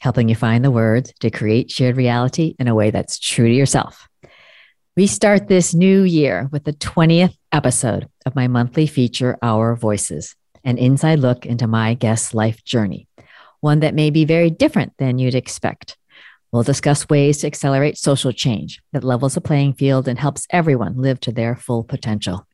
[0.00, 3.54] helping you find the words to create shared reality in a way that's true to
[3.54, 4.08] yourself.
[4.96, 10.34] We start this new year with the 20th episode of my monthly feature, Our Voices,
[10.64, 13.06] an inside look into my guest's life journey,
[13.60, 15.98] one that may be very different than you'd expect.
[16.50, 20.96] We'll discuss ways to accelerate social change that levels the playing field and helps everyone
[20.96, 22.46] live to their full potential.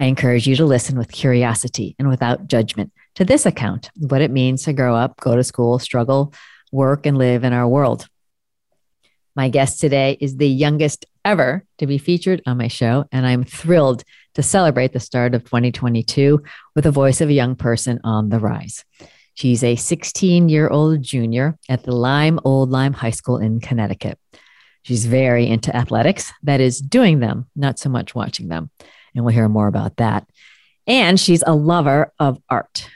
[0.00, 4.30] I encourage you to listen with curiosity and without judgment to this account, what it
[4.30, 6.32] means to grow up, go to school, struggle,
[6.74, 8.06] work, and live in our world.
[9.36, 13.44] My guest today is the youngest ever to be featured on my show, and I'm
[13.44, 16.42] thrilled to celebrate the start of 2022
[16.74, 18.84] with the voice of a young person on the rise.
[19.34, 24.18] She's a 16 year old junior at the Lyme Old Lyme High School in Connecticut.
[24.82, 28.70] She's very into athletics, that is, doing them, not so much watching them.
[29.14, 30.28] And we'll hear more about that.
[30.86, 32.88] And she's a lover of art.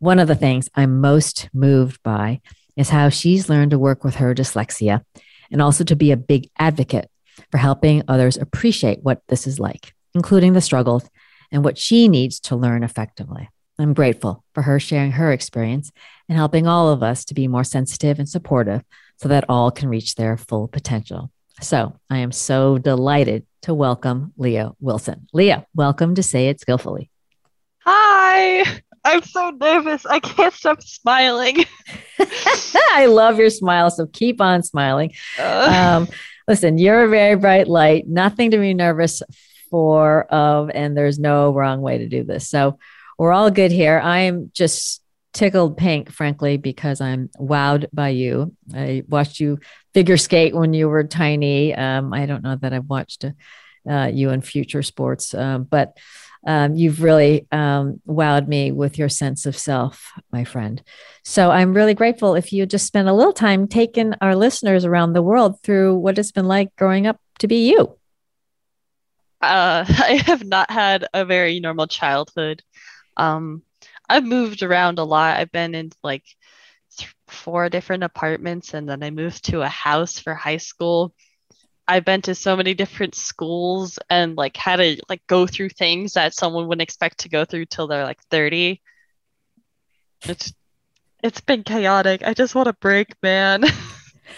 [0.00, 2.40] One of the things I'm most moved by
[2.80, 5.04] is how she's learned to work with her dyslexia
[5.52, 7.10] and also to be a big advocate
[7.50, 11.08] for helping others appreciate what this is like, including the struggles
[11.52, 13.50] and what she needs to learn effectively.
[13.78, 15.92] I'm grateful for her sharing her experience
[16.26, 18.82] and helping all of us to be more sensitive and supportive
[19.18, 21.30] so that all can reach their full potential.
[21.60, 25.28] So I am so delighted to welcome Leah Wilson.
[25.34, 27.10] Leah, welcome to Say It Skillfully.
[27.84, 28.80] Hi.
[29.04, 30.04] I'm so nervous.
[30.06, 31.64] I can't stop smiling.
[32.92, 33.90] I love your smile.
[33.90, 35.12] So keep on smiling.
[35.38, 36.04] Uh.
[36.06, 36.08] Um,
[36.46, 39.22] listen, you're a very bright light, nothing to be nervous
[39.70, 42.48] for of, and there's no wrong way to do this.
[42.48, 42.78] So
[43.18, 44.00] we're all good here.
[44.02, 48.54] I am just tickled pink, frankly, because I'm wowed by you.
[48.74, 49.58] I watched you
[49.94, 51.74] figure skate when you were tiny.
[51.74, 53.24] Um, I don't know that I've watched
[53.88, 55.96] uh, you in future sports, uh, but
[56.46, 60.82] um, you've really um, wowed me with your sense of self, my friend.
[61.24, 65.12] So I'm really grateful if you just spend a little time taking our listeners around
[65.12, 67.96] the world through what it's been like growing up to be you.
[69.42, 72.62] Uh, I have not had a very normal childhood.
[73.16, 73.62] Um,
[74.08, 75.36] I've moved around a lot.
[75.36, 76.24] I've been in like
[76.96, 81.14] th- four different apartments, and then I moved to a house for high school.
[81.90, 86.12] I've been to so many different schools and like had to like go through things
[86.12, 88.80] that someone wouldn't expect to go through till they're like 30.
[90.22, 90.52] It's
[91.20, 92.22] it's been chaotic.
[92.24, 93.64] I just want a break, man.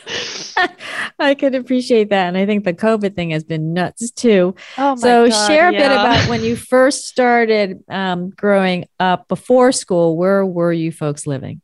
[1.19, 2.29] I can appreciate that.
[2.29, 4.55] And I think the COVID thing has been nuts too.
[4.79, 5.79] Oh so God, share a yeah.
[5.79, 11.27] bit about when you first started um, growing up before school, where were you folks
[11.27, 11.61] living?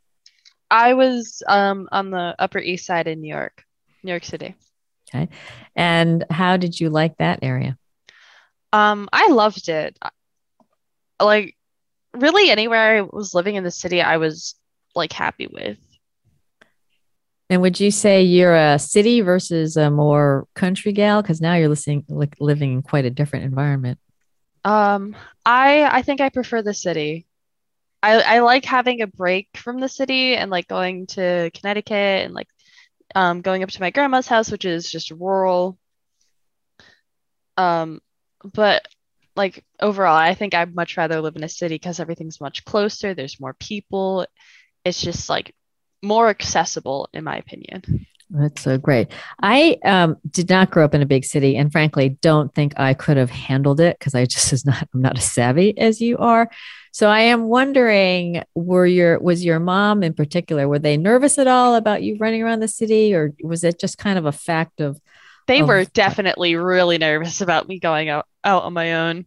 [0.70, 3.64] I was um, on the Upper East Side in New York,
[4.02, 4.54] New York City.
[5.14, 5.28] Okay.
[5.74, 7.76] And how did you like that area?
[8.72, 9.98] Um, I loved it.
[11.20, 11.56] Like,
[12.12, 14.54] really, anywhere I was living in the city, I was
[14.94, 15.78] like happy with.
[17.50, 21.22] And would you say you're a city versus a more country gal?
[21.22, 23.98] Because now you're listening, like living in quite a different environment.
[24.64, 27.26] Um, I I think I prefer the city.
[28.02, 32.34] I I like having a break from the city and like going to Connecticut and
[32.34, 32.48] like
[33.14, 35.78] um going up to my grandma's house, which is just rural.
[37.56, 38.00] Um,
[38.54, 38.86] but
[39.36, 43.14] like overall, I think I'd much rather live in a city because everything's much closer.
[43.14, 44.26] There's more people.
[44.84, 45.54] It's just like
[46.02, 48.06] more accessible, in my opinion.
[48.30, 49.08] That's so great.
[49.40, 52.92] I um, did not grow up in a big city, and frankly, don't think I
[52.92, 54.86] could have handled it because I just is not.
[54.92, 56.50] I'm not as savvy as you are.
[56.92, 60.68] So I am wondering, were your was your mom in particular?
[60.68, 63.96] Were they nervous at all about you running around the city, or was it just
[63.96, 65.00] kind of a fact of?
[65.46, 69.24] They of- were definitely really nervous about me going out, out on my own.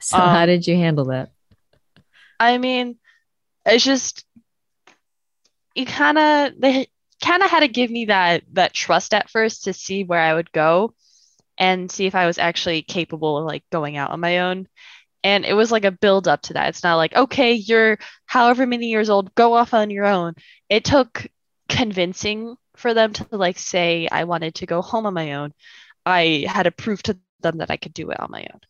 [0.00, 1.30] So how um, did you handle that?
[2.40, 2.96] I mean,
[3.66, 4.24] it's just
[5.74, 6.88] you kind of they
[7.22, 10.34] kind of had to give me that that trust at first to see where I
[10.34, 10.94] would go
[11.58, 14.68] and see if I was actually capable of like going out on my own.
[15.24, 16.68] And it was like a build up to that.
[16.68, 20.34] It's not like, okay, you're however many years old, go off on your own.
[20.68, 21.26] It took
[21.68, 25.52] convincing for them to like say I wanted to go home on my own.
[26.06, 28.60] I had to prove to them that I could do it on my own.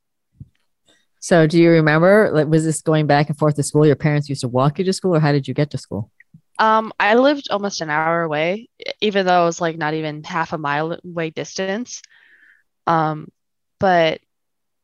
[1.20, 2.30] So do you remember?
[2.32, 3.86] Like, was this going back and forth to school?
[3.86, 6.10] Your parents used to walk you to school, or how did you get to school?
[6.58, 8.68] Um, I lived almost an hour away,
[9.00, 12.02] even though it was like not even half a mile away distance.
[12.86, 13.30] Um,
[13.78, 14.20] but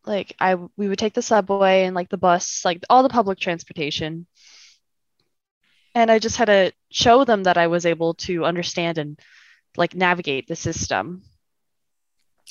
[0.06, 3.38] like I we would take the subway and like the bus, like all the public
[3.38, 4.26] transportation.
[5.96, 9.18] And I just had to show them that I was able to understand and
[9.76, 11.22] like navigate the system.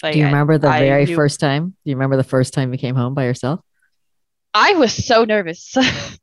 [0.01, 1.15] Like, Do you remember the I very knew...
[1.15, 1.69] first time?
[1.69, 3.61] Do you remember the first time you came home by yourself?
[4.53, 5.75] I was so nervous.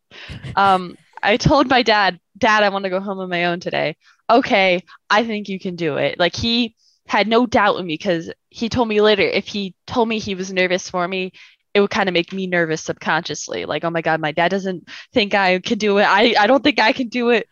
[0.57, 3.97] um, I told my dad, Dad, I want to go home on my own today.
[4.29, 6.19] Okay, I think you can do it.
[6.19, 6.75] Like he
[7.07, 10.35] had no doubt in me because he told me later if he told me he
[10.35, 11.33] was nervous for me,
[11.75, 13.65] it would kind of make me nervous subconsciously.
[13.65, 16.05] Like, oh my God, my dad doesn't think I can do it.
[16.05, 17.47] I, I don't think I can do it.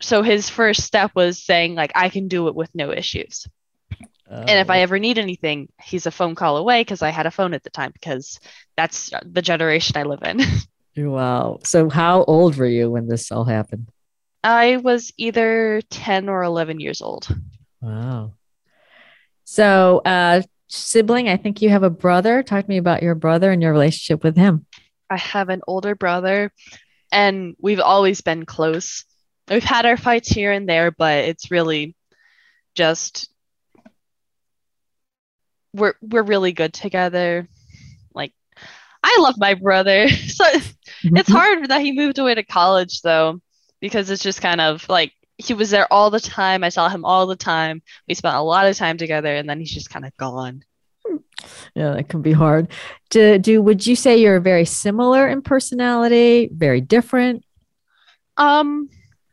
[0.00, 3.46] So his first step was saying, like, I can do it with no issues.
[4.30, 4.36] Oh.
[4.36, 4.82] And if I oh.
[4.82, 7.70] ever need anything, he's a phone call away because I had a phone at the
[7.70, 8.40] time because
[8.76, 10.40] that's the generation I live in.
[11.10, 11.60] wow.
[11.64, 13.88] So, how old were you when this all happened?
[14.44, 17.28] I was either 10 or 11 years old.
[17.80, 18.34] Wow.
[19.44, 22.42] So, uh, sibling, I think you have a brother.
[22.42, 24.66] Talk to me about your brother and your relationship with him.
[25.10, 26.50] I have an older brother,
[27.12, 29.04] and we've always been close.
[29.48, 31.94] We've had our fights here and there, but it's really
[32.74, 33.28] just
[35.74, 37.46] we're we're really good together.
[38.14, 38.32] Like
[39.02, 40.08] I love my brother.
[40.08, 41.16] so mm-hmm.
[41.16, 43.40] it's hard that he moved away to college though
[43.82, 46.62] because it's just kind of like he was there all the time.
[46.62, 47.82] I saw him all the time.
[48.08, 50.64] We spent a lot of time together and then he's just kind of gone.
[51.74, 52.68] Yeah, that can be hard.
[53.10, 57.44] Do do would you say you're very similar in personality, very different?
[58.36, 58.88] Um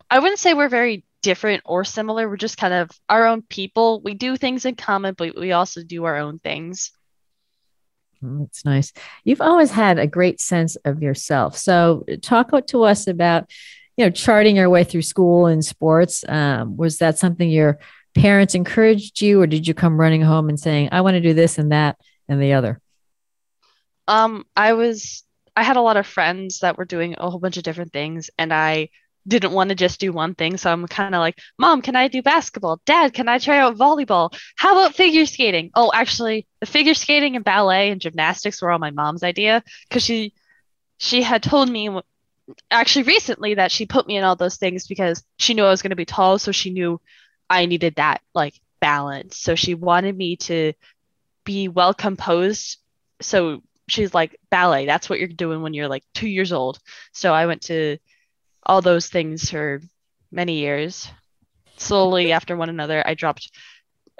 [0.10, 2.28] I wouldn't say we're very different or similar.
[2.28, 4.02] We're just kind of our own people.
[4.02, 6.92] We do things in common, but we also do our own things.
[8.22, 8.92] That's nice.
[9.24, 11.58] You've always had a great sense of yourself.
[11.58, 13.50] So, talk to us about,
[14.00, 16.24] you know, charting your way through school and sports.
[16.26, 17.80] Um, was that something your
[18.16, 21.34] parents encouraged you, or did you come running home and saying, "I want to do
[21.34, 21.98] this and that
[22.30, 22.80] and the other"?
[24.08, 25.24] Um, I was.
[25.54, 28.30] I had a lot of friends that were doing a whole bunch of different things,
[28.38, 28.88] and I
[29.28, 30.56] didn't want to just do one thing.
[30.56, 32.80] So I'm kind of like, Mom, can I do basketball?
[32.86, 34.34] Dad, can I try out volleyball?
[34.56, 35.72] How about figure skating?
[35.76, 40.04] Oh, actually, the figure skating and ballet and gymnastics were all my mom's idea because
[40.04, 40.34] she
[41.00, 41.90] she had told me
[42.72, 45.82] actually recently that she put me in all those things because she knew I was
[45.82, 47.00] going to be tall, so she knew
[47.50, 49.38] I needed that like balance.
[49.38, 50.74] So she wanted me to
[51.46, 52.78] be well composed.
[53.22, 56.80] So she's like, ballet, that's what you're doing when you're like two years old.
[57.12, 57.98] So I went to
[58.66, 59.82] all those things for
[60.32, 61.10] many years.
[61.78, 63.52] Slowly after one another, I dropped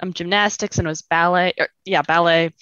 [0.02, 1.54] um, gymnastics and it was ballet.
[1.58, 2.52] Or, yeah, ballet.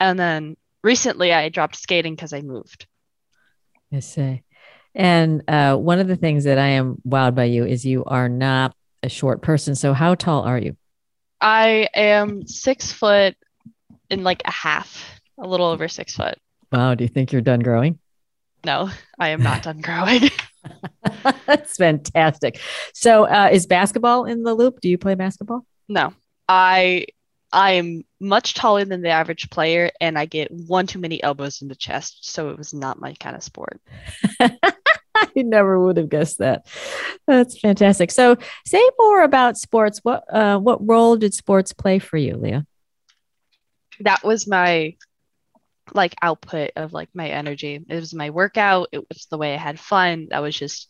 [0.00, 2.86] And then recently I dropped skating because I moved.
[3.92, 4.42] I see.
[4.94, 8.28] And uh, one of the things that I am wowed by you is you are
[8.28, 9.74] not a short person.
[9.74, 10.76] So how tall are you?
[11.40, 13.36] I am six foot
[14.10, 16.36] in like a half, a little over six foot.
[16.72, 16.94] Wow.
[16.94, 17.98] Do you think you're done growing?
[18.64, 20.30] No, I am not done growing.
[21.46, 22.60] That's fantastic.
[22.92, 24.80] So, uh, is basketball in the loop?
[24.80, 25.64] Do you play basketball?
[25.88, 26.12] No,
[26.48, 27.06] I
[27.52, 31.62] I am much taller than the average player, and I get one too many elbows
[31.62, 32.30] in the chest.
[32.30, 33.80] So it was not my kind of sport.
[35.36, 36.66] I never would have guessed that.
[37.26, 38.10] That's fantastic.
[38.10, 38.36] So,
[38.66, 40.00] say more about sports.
[40.02, 42.66] What uh, what role did sports play for you, Leah?
[44.00, 44.94] That was my
[45.94, 47.84] like output of like my energy.
[47.88, 48.88] It was my workout.
[48.92, 50.28] It was the way I had fun.
[50.30, 50.88] That was just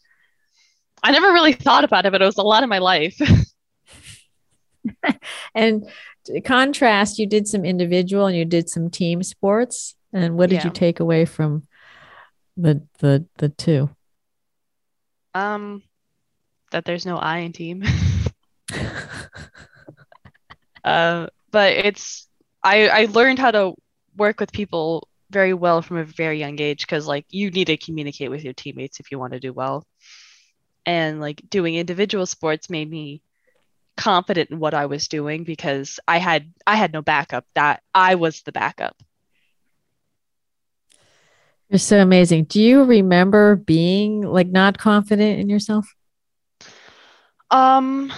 [1.02, 3.18] I never really thought about it, but it was a lot of my life.
[5.54, 5.88] and
[6.44, 9.94] contrast, you did some individual and you did some team sports.
[10.12, 10.64] And what did yeah.
[10.64, 11.66] you take away from
[12.56, 13.90] the the the two?
[15.38, 15.83] Um
[16.71, 17.85] that there's no I in team.
[20.85, 22.28] uh, but it's
[22.62, 23.75] I I learned how to
[24.16, 27.76] work with people very well from a very young age because like you need to
[27.76, 29.87] communicate with your teammates if you want to do well.
[30.87, 33.23] And like doing individual sports made me
[33.97, 37.45] confident in what i was doing because i had i had no backup.
[37.54, 38.97] That i was the backup
[41.68, 45.94] you're so amazing do you remember being like not confident in yourself
[47.50, 48.12] um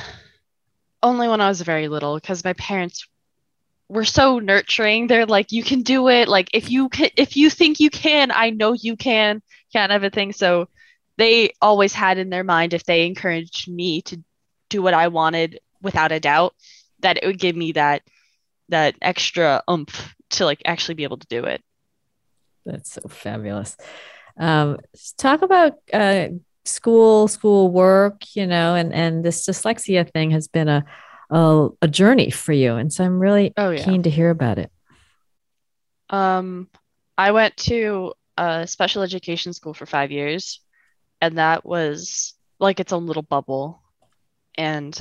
[1.03, 3.07] only when i was very little because my parents
[3.91, 5.09] were so nurturing.
[5.09, 6.29] They're like, you can do it.
[6.29, 9.43] Like if you can, if you think you can, I know you can,
[9.73, 10.33] kind of a thing.
[10.33, 10.69] So
[11.19, 14.23] they always had in their mind if they encouraged me to
[14.69, 16.55] do what I wanted without a doubt,
[17.01, 18.03] that it would give me that
[18.69, 21.61] that extra oomph to like actually be able to do it.
[22.65, 23.77] That's so fabulous.
[24.39, 24.79] Um,
[25.17, 26.29] talk about uh,
[26.65, 30.85] school, school work, you know, and and this dyslexia thing has been a
[31.31, 33.85] a, a journey for you, and so I'm really oh, yeah.
[33.85, 34.71] keen to hear about it.
[36.09, 36.69] Um,
[37.17, 40.61] I went to a special education school for five years,
[41.21, 43.83] and that was like its own little bubble.
[44.57, 44.99] And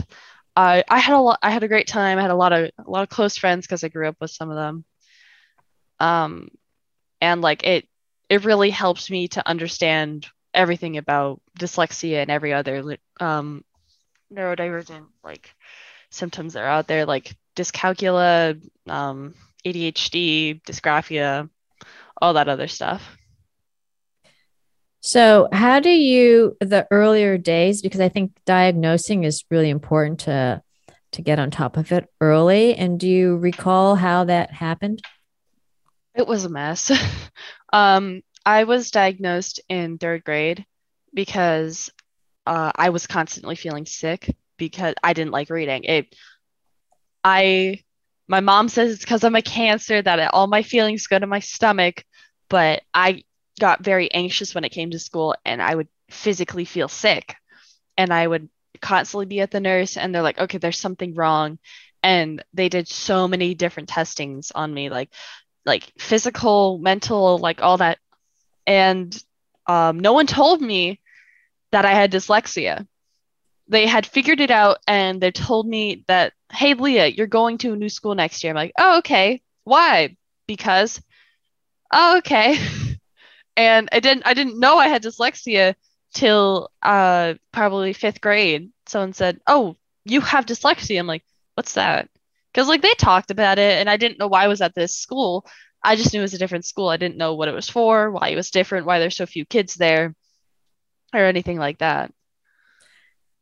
[0.56, 2.18] I I had a lot I had a great time.
[2.18, 4.32] I had a lot of a lot of close friends because I grew up with
[4.32, 4.86] some of them.
[6.00, 6.50] Um,
[7.22, 7.88] and like it
[8.30, 13.64] it really helps me to understand everything about dyslexia and every other um
[14.34, 15.54] neurodivergent like
[16.12, 19.36] symptoms that are out there like dyscalculia, um,
[19.66, 21.50] ADHD, dysgraphia,
[22.22, 23.18] all that other stuff.
[25.02, 30.62] So, how do you the earlier days because I think diagnosing is really important to
[31.12, 35.02] to get on top of it early and do you recall how that happened?
[36.16, 36.92] It was a mess.
[37.74, 40.66] um, I was diagnosed in 3rd grade
[41.14, 41.90] because
[42.46, 45.84] uh, I was constantly feeling sick because I didn't like reading.
[45.84, 46.16] It
[47.24, 47.84] I
[48.28, 51.40] my mom says it's because I'm a cancer that all my feelings go to my
[51.40, 52.06] stomach,
[52.50, 53.24] but I
[53.60, 57.36] got very anxious when it came to school and I would physically feel sick.
[57.98, 58.50] And I would
[58.82, 61.60] constantly be at the nurse and they're like, okay, there's something wrong.
[62.02, 65.10] And they did so many different testings on me, like
[65.66, 68.00] like physical, mental, like all that.
[68.66, 69.16] And
[69.68, 71.00] um, no one told me
[71.72, 72.88] that I had dyslexia.
[73.68, 77.74] They had figured it out and they told me that hey Leah, you're going to
[77.74, 78.52] a new school next year.
[78.52, 79.42] I'm like, oh okay.
[79.64, 80.16] Why?
[80.48, 81.02] Because
[81.94, 82.58] oh okay.
[83.58, 85.76] and I didn't I didn't know I had dyslexia
[86.14, 88.72] till uh probably fifth grade.
[88.88, 90.98] Someone said, Oh, you have dyslexia.
[91.00, 91.24] I'm like,
[91.54, 92.10] what's that?
[92.54, 94.98] Because like they talked about it and I didn't know why I was at this
[94.98, 95.46] school.
[95.84, 96.90] I just knew it was a different school.
[96.90, 99.46] I didn't know what it was for, why it was different, why there's so few
[99.46, 100.14] kids there,
[101.14, 102.12] or anything like that.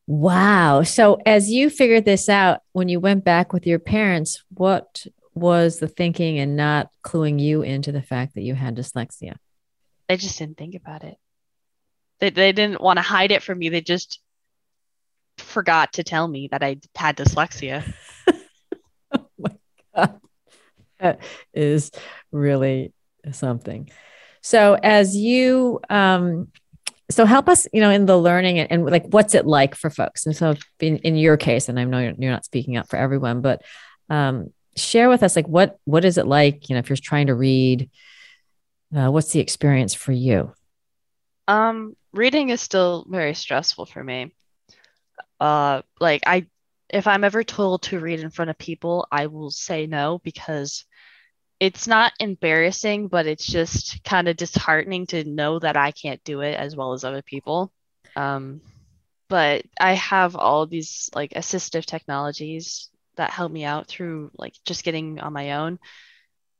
[0.06, 0.84] Wow.
[0.84, 5.80] So, as you figured this out, when you went back with your parents, what was
[5.80, 9.36] the thinking and not cluing you into the fact that you had dyslexia?
[10.08, 11.18] They just didn't think about it.
[12.20, 13.70] They, they didn't want to hide it from me.
[13.70, 14.20] They just
[15.38, 17.84] forgot to tell me that I had dyslexia.
[21.00, 21.20] That
[21.54, 21.92] is
[22.32, 22.92] really
[23.32, 23.92] something.
[24.42, 26.48] So, as you, um,
[27.12, 29.92] so help us you know in the learning and, and, like what's it like for
[29.92, 30.26] folks?
[30.26, 32.98] And so in, in your case and i know you're, you're not speaking up for
[32.98, 33.62] everyone but
[34.10, 37.28] um, share with us like what what is it like you know if you're trying
[37.28, 37.90] to read
[38.96, 40.54] uh, what's the experience for you?
[41.48, 44.34] Um reading is still very stressful for me.
[45.40, 46.48] Uh like i
[46.90, 50.86] if i'm ever told to read in front of people i will say no because
[51.60, 56.42] it's not embarrassing, but it's just kind of disheartening to know that I can't do
[56.42, 57.72] it as well as other people.
[58.16, 58.62] Um,
[59.28, 64.84] but I have all these like assistive technologies that help me out through like just
[64.84, 65.80] getting on my own.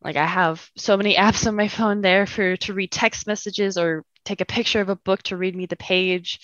[0.02, 3.78] Like I have so many apps on my phone there for to read text messages
[3.78, 6.40] or take a picture of a book to read me the page.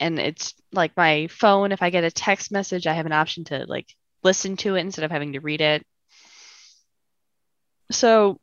[0.00, 3.44] And it's like my phone, if I get a text message, I have an option
[3.44, 3.86] to like
[4.24, 5.86] listen to it instead of having to read it.
[7.90, 8.40] So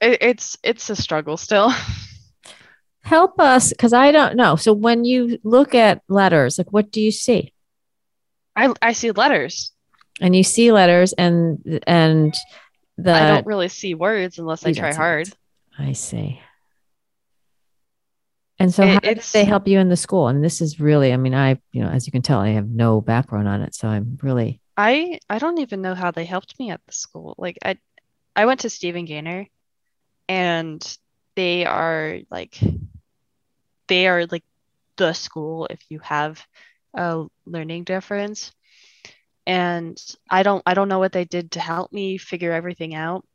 [0.00, 1.72] it, it's it's a struggle still.
[3.02, 4.54] Help us because I don't know.
[4.54, 7.52] So when you look at letters, like what do you see?
[8.54, 9.72] I I see letters.
[10.20, 12.32] And you see letters and and
[12.96, 15.28] the I don't really see words unless I try hard.
[15.76, 16.40] I see.
[18.62, 20.28] And so, how did they help you in the school?
[20.28, 22.68] And this is really, I mean, I, you know, as you can tell, I have
[22.68, 26.58] no background on it, so I'm really I I don't even know how they helped
[26.58, 27.34] me at the school.
[27.38, 27.78] Like I
[28.34, 29.46] I went to Stephen Gaynor
[30.28, 30.98] and
[31.34, 32.58] they are like
[33.88, 34.44] they are like
[34.96, 36.46] the school if you have
[36.94, 38.52] a learning difference.
[39.44, 39.98] And
[40.30, 43.26] I don't I don't know what they did to help me figure everything out.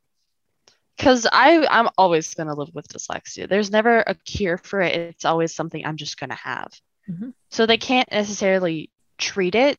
[0.98, 3.48] Cause I I'm always gonna live with dyslexia.
[3.48, 4.96] There's never a cure for it.
[4.96, 6.72] It's always something I'm just gonna have.
[7.10, 7.30] Mm-hmm.
[7.51, 9.77] So they can't necessarily treat it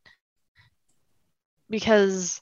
[1.70, 2.40] because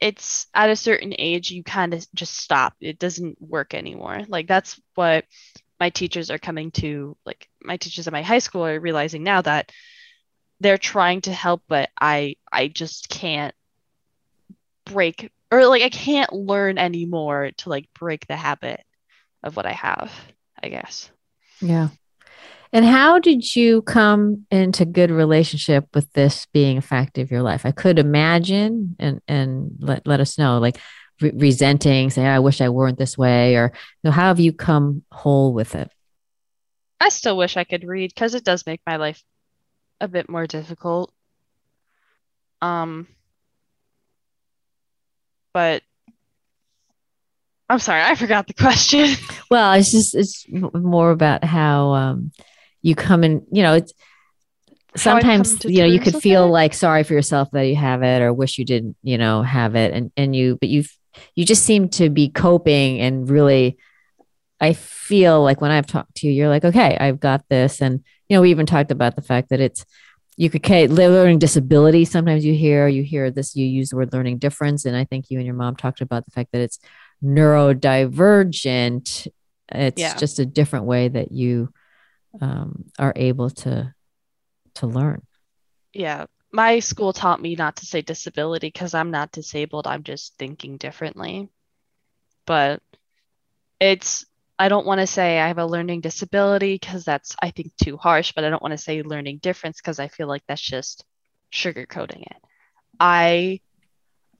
[0.00, 4.46] it's at a certain age you kind of just stop it doesn't work anymore like
[4.46, 5.24] that's what
[5.78, 9.40] my teachers are coming to like my teachers at my high school are realizing now
[9.42, 9.70] that
[10.60, 13.54] they're trying to help but i i just can't
[14.84, 18.82] break or like i can't learn anymore to like break the habit
[19.42, 20.12] of what i have
[20.62, 21.10] i guess
[21.60, 21.88] yeah
[22.72, 27.42] and how did you come into good relationship with this being a fact of your
[27.42, 27.66] life?
[27.66, 30.78] I could imagine and and let, let us know like
[31.20, 34.52] re- resenting, saying, I wish I weren't this way, or you know, how have you
[34.52, 35.90] come whole with it?
[37.00, 39.22] I still wish I could read because it does make my life
[40.00, 41.12] a bit more difficult.
[42.62, 43.08] Um,
[45.52, 45.82] but
[47.68, 49.06] I'm sorry, I forgot the question.
[49.50, 52.30] Well, it's just it's more about how um,
[52.82, 53.44] you come in.
[53.50, 53.92] You know, it's
[54.94, 56.50] sometimes you know you could feel it?
[56.50, 59.74] like sorry for yourself that you have it, or wish you didn't, you know, have
[59.74, 60.84] it, and and you, but you
[61.34, 63.76] you just seem to be coping and really.
[64.62, 68.04] I feel like when I've talked to you, you're like, okay, I've got this, and
[68.28, 69.84] you know, we even talked about the fact that it's
[70.40, 72.04] you could learning disability.
[72.04, 73.54] Sometimes you hear you hear this.
[73.54, 76.24] You use the word learning difference, and I think you and your mom talked about
[76.24, 76.78] the fact that it's
[77.22, 79.28] neurodivergent
[79.70, 80.16] it's yeah.
[80.16, 81.72] just a different way that you
[82.40, 83.92] um, are able to
[84.74, 85.20] to learn
[85.92, 90.34] yeah my school taught me not to say disability because i'm not disabled i'm just
[90.38, 91.48] thinking differently
[92.46, 92.80] but
[93.80, 94.24] it's
[94.60, 97.96] i don't want to say i have a learning disability because that's i think too
[97.96, 101.04] harsh but i don't want to say learning difference because i feel like that's just
[101.52, 102.36] sugarcoating it
[103.00, 103.60] i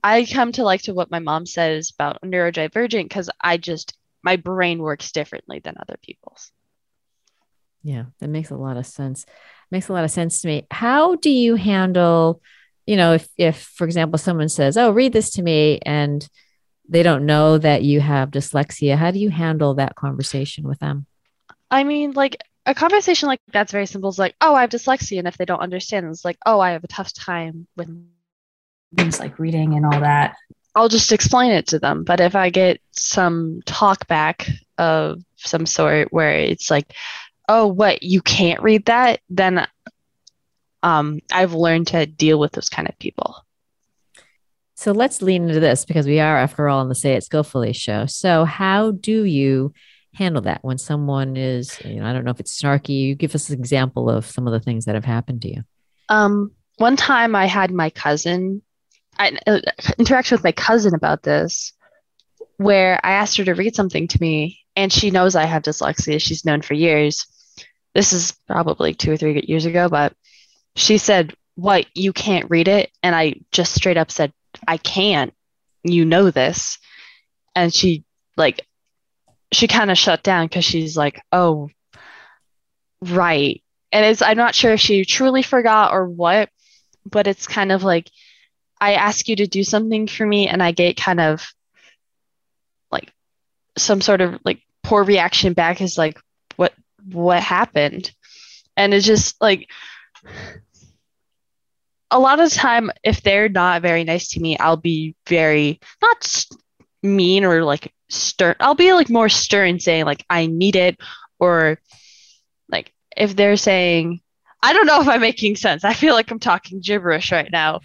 [0.03, 4.35] I come to like to what my mom says about neurodivergent because I just my
[4.35, 6.51] brain works differently than other people's.
[7.83, 9.25] Yeah, that makes a lot of sense.
[9.71, 10.67] Makes a lot of sense to me.
[10.69, 12.41] How do you handle,
[12.85, 16.27] you know, if if for example someone says, "Oh, read this to me," and
[16.87, 21.05] they don't know that you have dyslexia, how do you handle that conversation with them?
[21.69, 24.09] I mean, like a conversation like that's very simple.
[24.09, 26.71] It's like, "Oh, I have dyslexia," and if they don't understand, it's like, "Oh, I
[26.71, 27.89] have a tough time with
[28.95, 30.35] things like reading and all that,
[30.75, 32.03] I'll just explain it to them.
[32.03, 36.93] But if I get some talk back of some sort where it's like,
[37.49, 39.67] oh, what, you can't read that, then
[40.83, 43.35] um, I've learned to deal with those kind of people.
[44.81, 47.71] So let's lean into this because we are, after all, on the Say It Skillfully
[47.71, 48.07] show.
[48.07, 49.73] So, how do you
[50.15, 52.99] handle that when someone is, you know, I don't know if it's snarky?
[52.99, 55.61] You give us an example of some of the things that have happened to you.
[56.09, 58.63] Um, one time I had my cousin
[59.19, 59.59] I, uh,
[59.99, 61.73] interaction with my cousin about this
[62.57, 66.19] where I asked her to read something to me, and she knows I have dyslexia.
[66.19, 67.27] She's known for years.
[67.93, 70.15] This is probably two or three years ago, but
[70.75, 72.89] she said, What, you can't read it?
[73.03, 74.33] And I just straight up said,
[74.67, 75.33] I can't.
[75.83, 76.77] You know this.
[77.55, 78.03] And she,
[78.37, 78.65] like,
[79.51, 81.69] she kind of shut down because she's like, Oh,
[83.01, 83.61] right.
[83.91, 86.49] And it's, I'm not sure if she truly forgot or what,
[87.05, 88.09] but it's kind of like,
[88.79, 91.47] I ask you to do something for me and I get kind of
[92.91, 93.11] like
[93.77, 96.19] some sort of like poor reaction back is like
[96.55, 96.73] what
[97.11, 98.11] what happened
[98.75, 99.69] and it's just like
[102.11, 105.79] a lot of the time if they're not very nice to me i'll be very
[106.01, 106.45] not
[107.03, 110.97] mean or like stern i'll be like more stern saying like i need it
[111.39, 111.79] or
[112.69, 114.21] like if they're saying
[114.61, 117.79] i don't know if i'm making sense i feel like i'm talking gibberish right now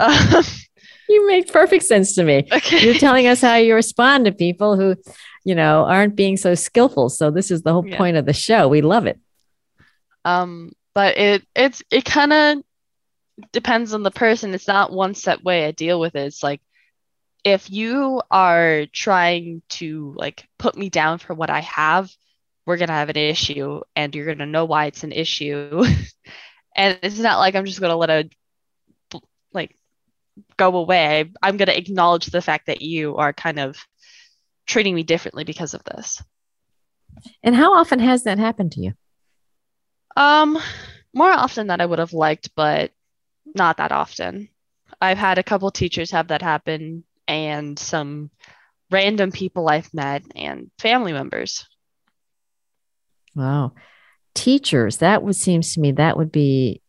[1.12, 2.48] you make perfect sense to me.
[2.50, 2.84] Okay.
[2.84, 4.96] You're telling us how you respond to people who,
[5.44, 7.10] you know, aren't being so skillful.
[7.10, 7.96] So this is the whole yeah.
[7.96, 8.68] point of the show.
[8.68, 9.18] We love it.
[10.24, 12.62] Um, but it it's it kind of
[13.52, 14.54] depends on the person.
[14.54, 16.26] It's not one set way I deal with it.
[16.26, 16.60] It's like
[17.44, 22.10] if you are trying to like put me down for what I have,
[22.66, 25.84] we're gonna have an issue, and you're gonna know why it's an issue.
[26.76, 28.30] and it's not like I'm just gonna let a
[29.52, 29.76] like
[30.56, 31.30] go away.
[31.42, 33.76] I'm going to acknowledge the fact that you are kind of
[34.66, 36.22] treating me differently because of this.
[37.42, 38.92] And how often has that happened to you?
[40.16, 40.58] Um,
[41.14, 42.90] more often than I would have liked, but
[43.54, 44.48] not that often.
[45.00, 48.30] I've had a couple teachers have that happen and some
[48.90, 51.66] random people I've met and family members.
[53.34, 53.72] Wow.
[54.34, 56.82] Teachers, that would seems to me that would be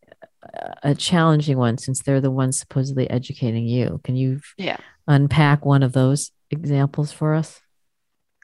[0.83, 3.99] a challenging one since they're the ones supposedly educating you.
[4.03, 4.77] Can you yeah.
[5.07, 7.59] unpack one of those examples for us?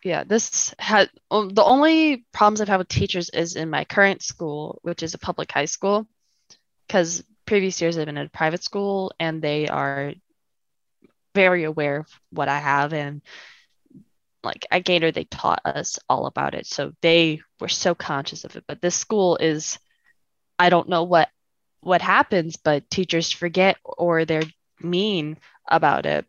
[0.03, 4.21] Yeah, this had um, the only problems I've had with teachers is in my current
[4.21, 6.08] school, which is a public high school,
[6.88, 10.13] because previous years I've been in a private school and they are
[11.33, 13.23] very aware of what I have and
[14.43, 18.55] like at Gaynor they taught us all about it, so they were so conscious of
[18.55, 18.65] it.
[18.67, 19.79] But this school is,
[20.59, 21.29] I don't know what
[21.81, 24.43] what happens, but teachers forget or they're
[24.79, 26.27] mean about it.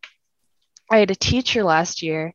[0.90, 2.32] I had a teacher last year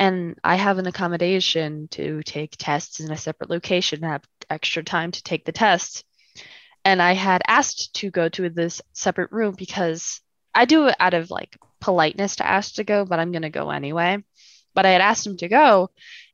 [0.00, 4.82] and I have an accommodation to take tests in a separate location, and have extra
[4.82, 6.02] time to take the tests.
[6.88, 10.22] And I had asked to go to this separate room because
[10.54, 13.50] I do it out of like politeness to ask to go, but I'm going to
[13.50, 14.24] go anyway.
[14.72, 15.90] But I had asked him to go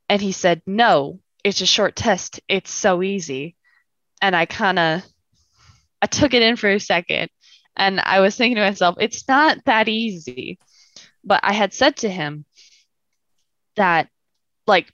[0.09, 2.39] and he said, no, it's a short test.
[2.47, 3.57] It's so easy.
[4.23, 5.03] And I kind of
[6.01, 7.31] I took it in for a second
[7.77, 10.61] and I was thinking to myself, it's not that easy.
[11.25, 12.45] But I had said to him
[13.75, 14.09] that
[14.69, 14.87] like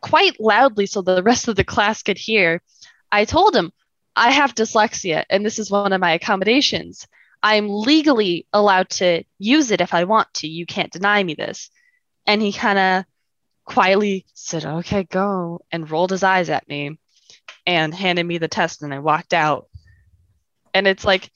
[0.00, 2.60] quite loudly so the rest of the class could hear.
[3.12, 3.70] I told him,
[4.14, 7.06] I have dyslexia and this is one of my accommodations.
[7.42, 10.46] I'm legally allowed to use it if I want to.
[10.46, 11.70] You can't deny me this.
[12.26, 13.04] And he kind of
[13.64, 16.98] quietly said, Okay, go, and rolled his eyes at me
[17.66, 18.82] and handed me the test.
[18.82, 19.68] And I walked out.
[20.72, 21.30] And it's like,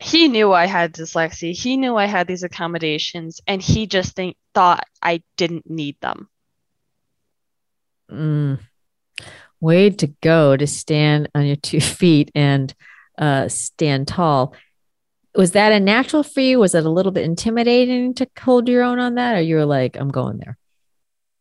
[0.00, 1.52] he knew I had dyslexia.
[1.52, 6.28] He knew I had these accommodations, and he just think, thought I didn't need them.
[8.10, 8.58] Mm.
[9.60, 12.74] Way to go to stand on your two feet and
[13.18, 14.54] uh, stand tall.
[15.34, 16.58] Was that a natural for you?
[16.58, 19.66] Was it a little bit intimidating to hold your own on that, or you were
[19.66, 20.58] like, "I'm going there"?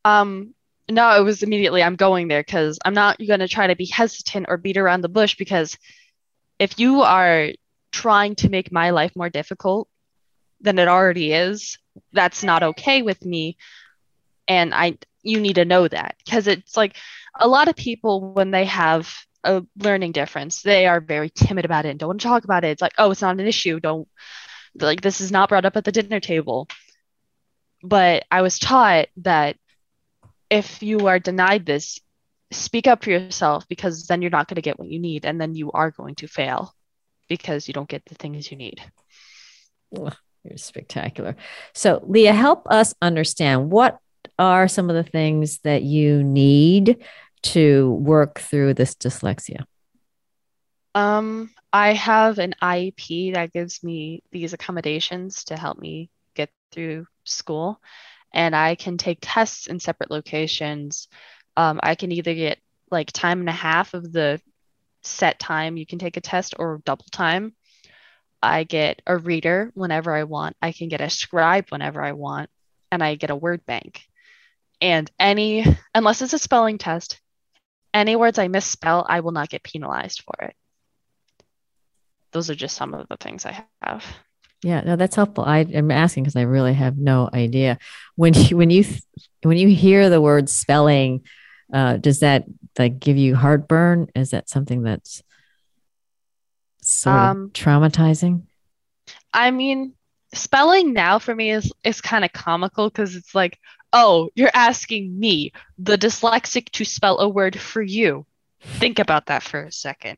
[0.05, 0.53] Um,
[0.89, 3.85] no, it was immediately I'm going there because I'm not going to try to be
[3.85, 5.77] hesitant or beat around the bush because
[6.57, 7.49] if you are
[7.91, 9.87] trying to make my life more difficult
[10.61, 11.77] than it already is,
[12.11, 13.57] that's not okay with me.
[14.47, 16.95] And I you need to know that because it's like
[17.39, 21.85] a lot of people when they have a learning difference, they are very timid about
[21.85, 22.69] it and don't want to talk about it.
[22.69, 23.79] It's like, oh, it's not an issue.
[23.79, 24.07] Don't
[24.79, 26.67] like this is not brought up at the dinner table.
[27.81, 29.55] But I was taught that
[30.49, 31.99] if you are denied this,
[32.51, 35.39] speak up for yourself because then you're not going to get what you need and
[35.39, 36.73] then you are going to fail
[37.27, 38.81] because you don't get the things you need.
[39.91, 41.35] you're spectacular.
[41.73, 43.99] So, Leah, help us understand what
[44.39, 47.03] are some of the things that you need
[47.41, 49.65] to work through this dyslexia?
[50.95, 57.05] Um, I have an IEP that gives me these accommodations to help me get through
[57.25, 57.79] school,
[58.33, 61.07] and I can take tests in separate locations.
[61.55, 64.41] Um, I can either get like time and a half of the
[65.03, 67.55] set time you can take a test or double time.
[68.41, 70.55] I get a reader whenever I want.
[70.61, 72.49] I can get a scribe whenever I want,
[72.91, 74.01] and I get a word bank.
[74.81, 77.19] And any, unless it's a spelling test,
[77.93, 80.55] any words I misspell, I will not get penalized for it.
[82.31, 84.05] Those are just some of the things I have.
[84.61, 85.45] Yeah, no, that's helpful.
[85.45, 87.79] I am asking because I really have no idea.
[88.15, 88.83] When you when you
[89.41, 91.23] when you hear the word spelling,
[91.73, 92.43] uh, does that
[92.77, 94.09] like give you heartburn?
[94.15, 95.23] Is that something that's
[96.81, 98.43] sort um, of traumatizing?
[99.33, 99.93] I mean,
[100.33, 103.57] spelling now for me is is kind of comical because it's like,
[103.93, 108.25] oh, you're asking me, the dyslexic, to spell a word for you.
[108.61, 110.17] Think about that for a second.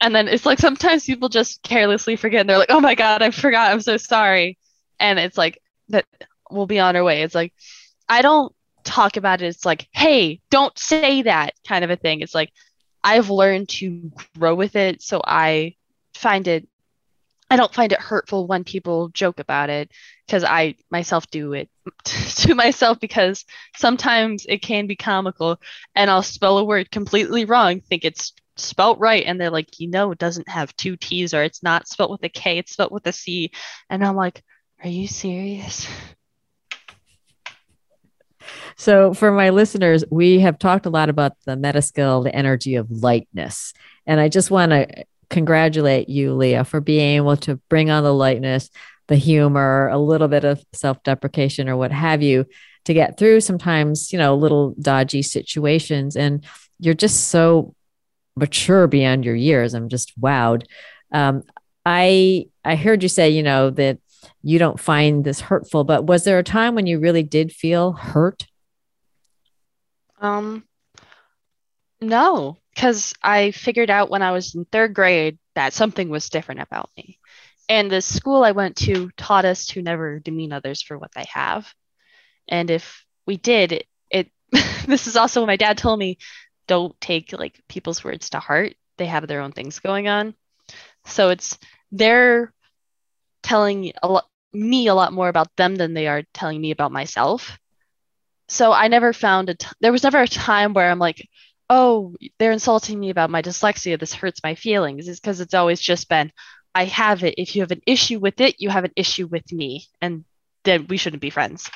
[0.00, 3.22] and then it's like sometimes people just carelessly forget and they're like, oh my God,
[3.22, 3.72] I forgot.
[3.72, 4.58] I'm so sorry.
[4.98, 6.06] And it's like, that
[6.50, 7.22] we'll be on our way.
[7.22, 7.52] It's like,
[8.08, 9.46] I don't talk about it.
[9.46, 12.20] It's like, hey, don't say that kind of a thing.
[12.20, 12.52] It's like,
[13.04, 15.02] I've learned to grow with it.
[15.02, 15.76] So I
[16.14, 16.68] find it
[17.52, 19.90] I don't find it hurtful when people joke about it
[20.26, 21.68] because I myself do it
[22.04, 23.44] to myself because
[23.76, 25.60] sometimes it can be comical
[25.94, 29.88] and I'll spell a word completely wrong, think it's spelt right, and they're like, you
[29.88, 32.92] know, it doesn't have two T's or it's not spelt with a K, it's spelt
[32.92, 33.50] with a C.
[33.88, 34.42] And I'm like,
[34.82, 35.86] are you serious?
[38.76, 42.74] So, for my listeners, we have talked a lot about the meta skill, the energy
[42.74, 43.72] of lightness.
[44.06, 48.12] And I just want to congratulate you, Leah, for being able to bring on the
[48.12, 48.70] lightness,
[49.08, 52.46] the humor, a little bit of self deprecation or what have you
[52.84, 56.16] to get through sometimes, you know, little dodgy situations.
[56.16, 56.44] And
[56.78, 57.74] you're just so
[58.36, 59.74] mature beyond your years.
[59.74, 60.64] I'm just wowed.
[61.12, 61.42] Um,
[61.84, 63.98] I I heard you say, you know, that
[64.42, 67.92] you don't find this hurtful, but was there a time when you really did feel
[67.92, 68.46] hurt?
[70.20, 70.64] Um,
[72.00, 76.60] no, because I figured out when I was in third grade that something was different
[76.60, 77.18] about me.
[77.68, 81.26] And the school I went to taught us to never demean others for what they
[81.32, 81.72] have.
[82.48, 84.30] And if we did, it, it
[84.86, 86.18] this is also what my dad told me
[86.66, 88.74] don't take like people's words to heart.
[88.98, 90.34] They have their own things going on.
[91.06, 91.58] So it's
[91.90, 92.52] they're
[93.42, 94.20] telling a
[94.52, 97.58] me a lot more about them than they are telling me about myself.
[98.48, 101.26] So I never found a t- there was never a time where I'm like,
[101.70, 103.98] oh, they're insulting me about my dyslexia.
[103.98, 105.08] This hurts my feelings.
[105.08, 106.32] Is because it's always just been,
[106.74, 107.34] I have it.
[107.38, 109.86] If you have an issue with it, you have an issue with me.
[110.00, 110.24] And
[110.64, 111.70] then we shouldn't be friends.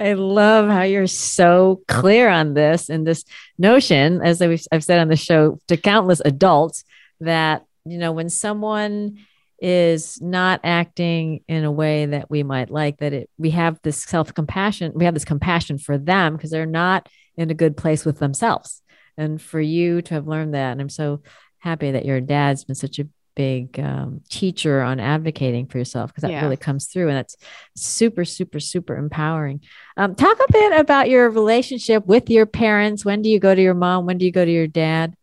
[0.00, 3.24] I love how you're so clear on this and this
[3.58, 6.84] notion, as I've said on the show to countless adults,
[7.20, 9.18] that, you know, when someone
[9.60, 14.02] is not acting in a way that we might like that it we have this
[14.02, 18.18] self-compassion we have this compassion for them because they're not in a good place with
[18.18, 18.82] themselves
[19.16, 21.22] and for you to have learned that and i'm so
[21.64, 26.22] happy that your dad's been such a big um, teacher on advocating for yourself because
[26.22, 26.42] that yeah.
[26.42, 27.36] really comes through and that's
[27.74, 29.60] super super super empowering
[29.96, 33.62] um, talk a bit about your relationship with your parents when do you go to
[33.62, 35.16] your mom when do you go to your dad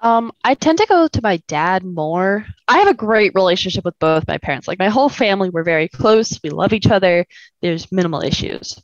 [0.00, 2.46] um, I tend to go to my dad more.
[2.68, 4.68] I have a great relationship with both my parents.
[4.68, 6.38] Like my whole family, we're very close.
[6.40, 7.26] We love each other.
[7.62, 8.80] There's minimal issues.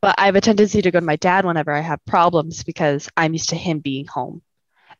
[0.00, 3.08] But I have a tendency to go to my dad whenever I have problems because
[3.16, 4.42] I'm used to him being home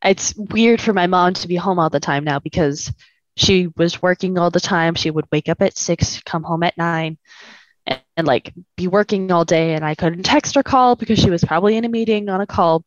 [0.04, 2.92] it's weird for my mom to be home all the time now because
[3.36, 4.94] she was working all the time.
[4.94, 7.18] She would wake up at six, come home at nine,
[7.86, 9.74] and, and, like be working all day.
[9.74, 12.46] And I couldn't text or call because she was probably in a meeting on a
[12.46, 12.84] call.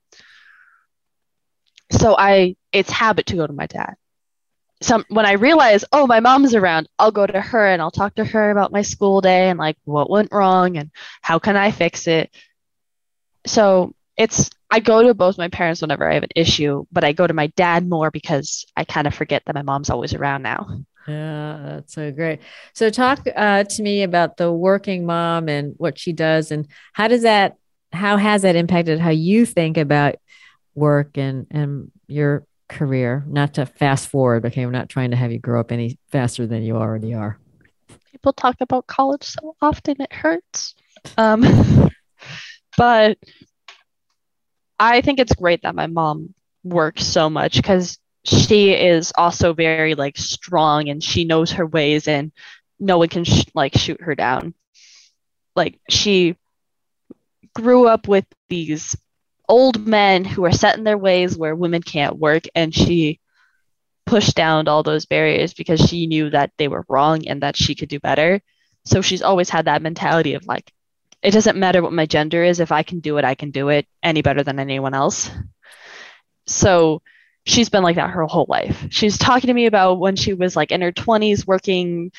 [1.91, 3.95] So I, it's habit to go to my dad.
[4.81, 8.15] Some when I realize, oh, my mom's around, I'll go to her and I'll talk
[8.15, 10.89] to her about my school day and like what went wrong and
[11.21, 12.33] how can I fix it.
[13.45, 17.11] So it's I go to both my parents whenever I have an issue, but I
[17.11, 20.43] go to my dad more because I kind of forget that my mom's always around
[20.43, 20.67] now.
[21.07, 22.39] Yeah, that's so great.
[22.73, 27.07] So, talk uh, to me about the working mom and what she does, and how
[27.07, 27.55] does that,
[27.91, 30.15] how has that impacted how you think about
[30.75, 33.23] work and and your career?
[33.27, 36.45] Not to fast forward, okay, we're not trying to have you grow up any faster
[36.45, 37.39] than you already are.
[38.11, 40.75] People talk about college so often it hurts,
[41.17, 41.41] um,
[42.77, 43.17] but
[44.79, 49.95] I think it's great that my mom works so much because she is also very
[49.95, 52.31] like strong and she knows her ways and
[52.79, 54.53] no one can sh- like shoot her down.
[55.55, 56.35] Like she
[57.53, 58.95] grew up with these
[59.47, 63.19] old men who are set in their ways where women can't work and she
[64.05, 67.75] pushed down all those barriers because she knew that they were wrong and that she
[67.75, 68.41] could do better.
[68.85, 70.71] So she's always had that mentality of like
[71.21, 72.59] it doesn't matter what my gender is.
[72.59, 75.29] If I can do it, I can do it any better than anyone else.
[76.47, 77.01] So
[77.45, 78.87] she's been like that her whole life.
[78.89, 82.11] She's talking to me about when she was like in her 20s working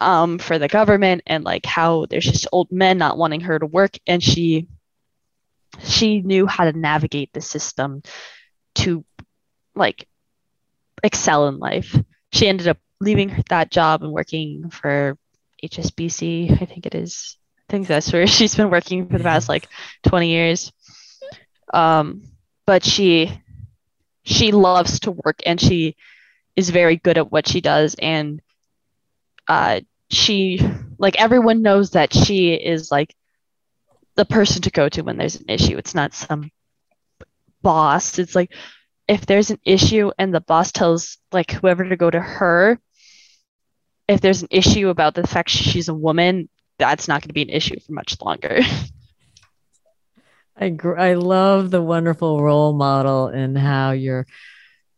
[0.00, 3.66] um, for the government and like how there's just old men not wanting her to
[3.66, 3.96] work.
[4.06, 4.68] And she
[5.82, 8.02] she knew how to navigate the system
[8.76, 9.04] to
[9.74, 10.08] like
[11.02, 11.96] excel in life.
[12.32, 15.16] She ended up leaving that job and working for
[15.62, 17.36] HSBC, I think it is
[17.70, 19.68] think that's where she's been working for the past like
[20.04, 20.72] 20 years.
[21.72, 22.22] Um,
[22.66, 23.40] but she
[24.24, 25.96] she loves to work and she
[26.56, 28.42] is very good at what she does and
[29.48, 29.80] uh,
[30.10, 30.60] she
[30.98, 33.14] like everyone knows that she is like
[34.16, 35.78] the person to go to when there's an issue.
[35.78, 36.50] It's not some
[37.62, 38.18] boss.
[38.18, 38.52] It's like
[39.08, 42.78] if there's an issue and the boss tells like whoever to go to her,
[44.08, 46.48] if there's an issue about the fact she's a woman,
[46.80, 48.60] that's not going to be an issue for much longer.
[50.56, 54.26] I gr- I love the wonderful role model and how you're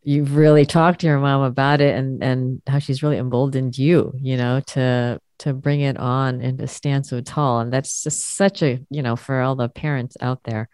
[0.02, 4.12] you've really talked to your mom about it and and how she's really emboldened you,
[4.16, 7.60] you know, to to bring it on and to stand so tall.
[7.60, 10.68] And that's just such a, you know, for all the parents out there,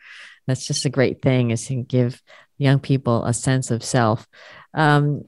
[0.47, 2.23] that's just a great thing is to give
[2.59, 4.27] young people a sense of self.
[4.75, 5.23] Um,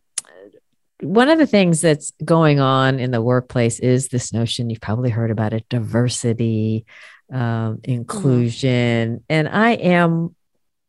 [1.03, 5.11] one of the things that's going on in the workplace is this notion you've probably
[5.11, 6.85] heard about it diversity
[7.33, 9.17] um, inclusion.
[9.17, 9.25] Mm-hmm.
[9.29, 10.35] and i am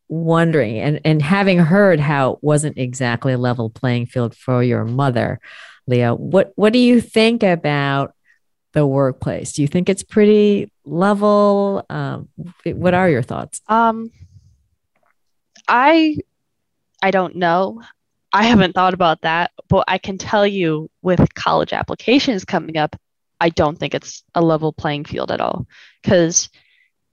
[0.09, 4.83] wondering and and having heard how it wasn't exactly a level playing field for your
[4.83, 5.39] mother
[5.87, 8.13] leah what what do you think about
[8.73, 9.53] the workplace?
[9.53, 11.85] Do you think it's pretty level?
[11.89, 12.29] Um,
[12.65, 13.61] what are your thoughts?
[13.67, 14.11] Um
[15.67, 16.17] i
[17.03, 17.81] i don't know
[18.33, 22.95] I haven't thought about that, but I can tell you with college applications coming up,
[23.39, 25.67] I don't think it's a level playing field at all
[26.01, 26.49] because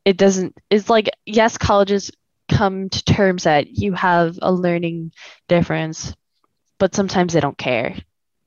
[0.05, 2.11] it doesn't, it's like, yes, colleges
[2.49, 5.13] come to terms that you have a learning
[5.49, 6.15] difference,
[6.79, 7.97] but sometimes they don't care.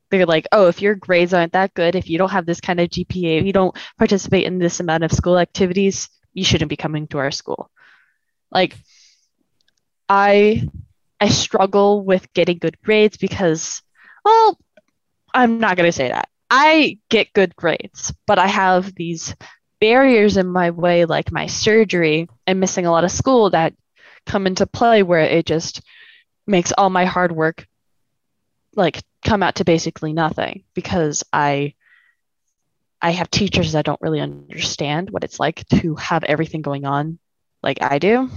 [0.10, 2.80] They're like, oh, if your grades aren't that good, if you don't have this kind
[2.80, 6.78] of GPA, if you don't participate in this amount of school activities, you shouldn't be
[6.78, 7.70] coming to our school.
[8.52, 8.78] Like,
[10.10, 10.68] I
[11.22, 13.82] I struggle with getting good grades because,
[14.26, 14.58] well,
[15.34, 16.28] I'm not going to say that.
[16.50, 19.36] I get good grades, but I have these
[19.80, 23.74] barriers in my way, like my surgery and missing a lot of school that
[24.26, 25.82] come into play where it just
[26.48, 27.66] makes all my hard work
[28.76, 31.76] like come out to basically nothing because I
[33.02, 37.20] I have teachers that don't really understand what it's like to have everything going on
[37.64, 38.30] like I do.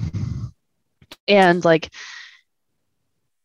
[1.28, 1.90] And like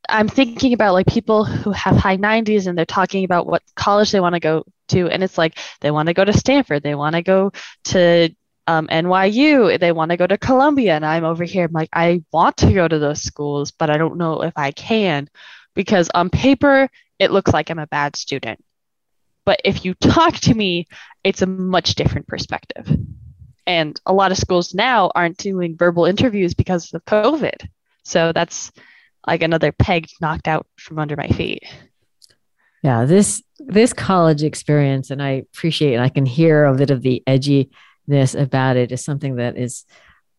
[0.10, 4.12] I'm thinking about like people who have high 90s and they're talking about what college
[4.12, 5.10] they want to go to.
[5.10, 7.52] And it's like they want to go to Stanford, they want to go
[7.86, 8.30] to
[8.68, 10.96] um, NYU, they want to go to Columbia.
[10.96, 13.98] And I'm over here, I'm like, I want to go to those schools, but I
[13.98, 15.30] don't know if I can
[15.76, 18.64] because on paper, it looks like I'm a bad student.
[19.46, 20.88] But if you talk to me,
[21.24, 22.88] it's a much different perspective.
[23.66, 27.68] And a lot of schools now aren't doing verbal interviews because of COVID.
[28.04, 28.72] So that's
[29.28, 31.64] like another peg knocked out from under my feet.
[32.84, 37.02] Yeah, this this college experience, and I appreciate, and I can hear a bit of
[37.02, 39.86] the edginess about it, is something that is.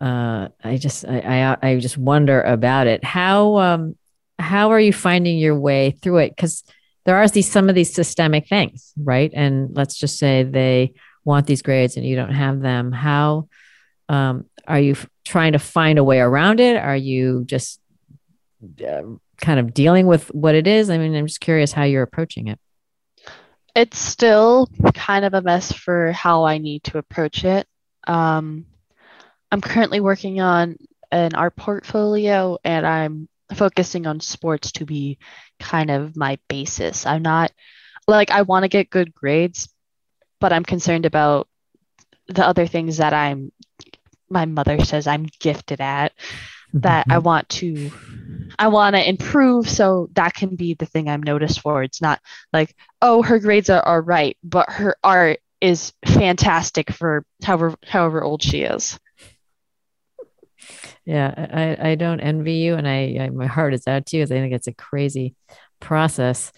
[0.00, 3.04] Uh, I just I, I I just wonder about it.
[3.04, 3.96] How um
[4.38, 6.30] how are you finding your way through it?
[6.34, 6.64] Because
[7.04, 9.30] there are these some of these systemic things, right?
[9.34, 12.92] And let's just say they want these grades and you don't have them.
[12.92, 13.48] How
[14.08, 16.76] um, are you f- trying to find a way around it?
[16.76, 17.80] Are you just
[18.87, 19.03] uh,
[19.40, 20.90] kind of dealing with what it is?
[20.90, 22.59] I mean, I'm just curious how you're approaching it.
[23.75, 27.66] It's still kind of a mess for how I need to approach it.
[28.07, 28.66] Um,
[29.53, 30.77] I'm currently working on
[31.12, 35.18] an art portfolio and I'm focusing on sports to be
[35.59, 37.07] kind of my basis.
[37.07, 37.53] I'm not
[38.07, 39.68] like I want to get good grades,
[40.40, 41.49] but I'm concerned about
[42.29, 43.53] the other things that I'm
[44.29, 46.12] my mother says I'm gifted at
[46.75, 47.25] that I mm-hmm.
[47.25, 47.90] want to
[48.61, 51.83] I want to improve so that can be the thing I'm noticed for.
[51.83, 52.20] It's not
[52.53, 58.23] like, oh, her grades are, all right, but her art is fantastic for however however
[58.23, 59.01] old she is.
[61.07, 64.23] Yeah, I, I don't envy you and I, I my heart is out to you
[64.23, 65.35] because I think it's a crazy
[65.81, 66.53] process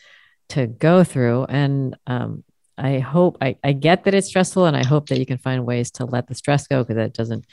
[0.51, 1.45] to go through.
[1.45, 2.43] And um,
[2.77, 5.65] I hope I, I get that it's stressful and I hope that you can find
[5.65, 7.47] ways to let the stress go because it doesn't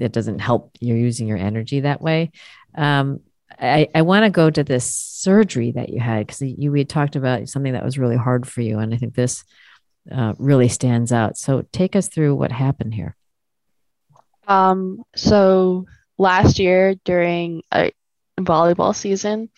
[0.00, 2.32] it doesn't help you're using your energy that way.
[2.74, 3.20] Um,
[3.58, 6.88] I, I want to go to this surgery that you had because you we had
[6.88, 9.44] talked about something that was really hard for you, and I think this
[10.10, 11.36] uh, really stands out.
[11.36, 13.16] So take us through what happened here.
[14.46, 15.86] Um, so
[16.18, 17.92] last year during a
[18.38, 19.48] volleyball season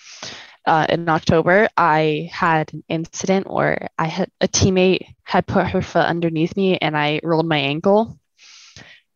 [0.66, 5.82] uh, in October, I had an incident where I had a teammate had put her
[5.82, 8.18] foot underneath me and I rolled my ankle.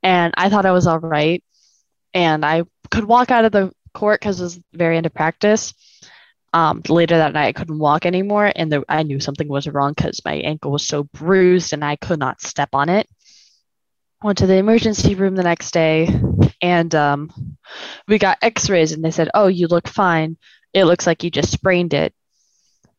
[0.03, 1.43] And I thought I was all right.
[2.15, 5.75] And I could walk out of the court because it was very into practice.
[6.53, 9.93] Um, later that night, I couldn't walk anymore, and the, I knew something was wrong
[9.97, 13.09] because my ankle was so bruised and I could not step on it.
[14.23, 16.09] Went to the emergency room the next day,
[16.61, 17.57] and um,
[18.09, 20.37] we got X-rays, and they said, "Oh, you look fine.
[20.75, 22.13] It looks like you just sprained it.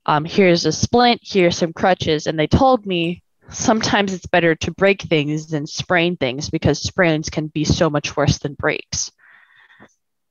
[0.05, 1.21] Um, here's a splint.
[1.23, 6.17] Here's some crutches." And they told me sometimes it's better to break things than sprain
[6.17, 9.11] things because sprains can be so much worse than breaks.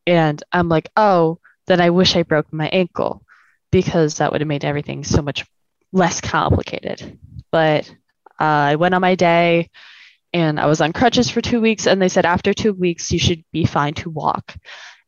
[0.06, 3.22] And I'm like, oh, then I wish I broke my ankle
[3.70, 5.44] because that would have made everything so much
[5.92, 7.18] less complicated.
[7.50, 7.88] But
[8.40, 9.70] uh, I went on my day
[10.32, 13.18] and I was on crutches for two weeks, and they said after two weeks, you
[13.18, 14.56] should be fine to walk.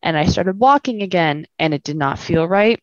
[0.02, 2.81] And I started walking again, and it did not feel right.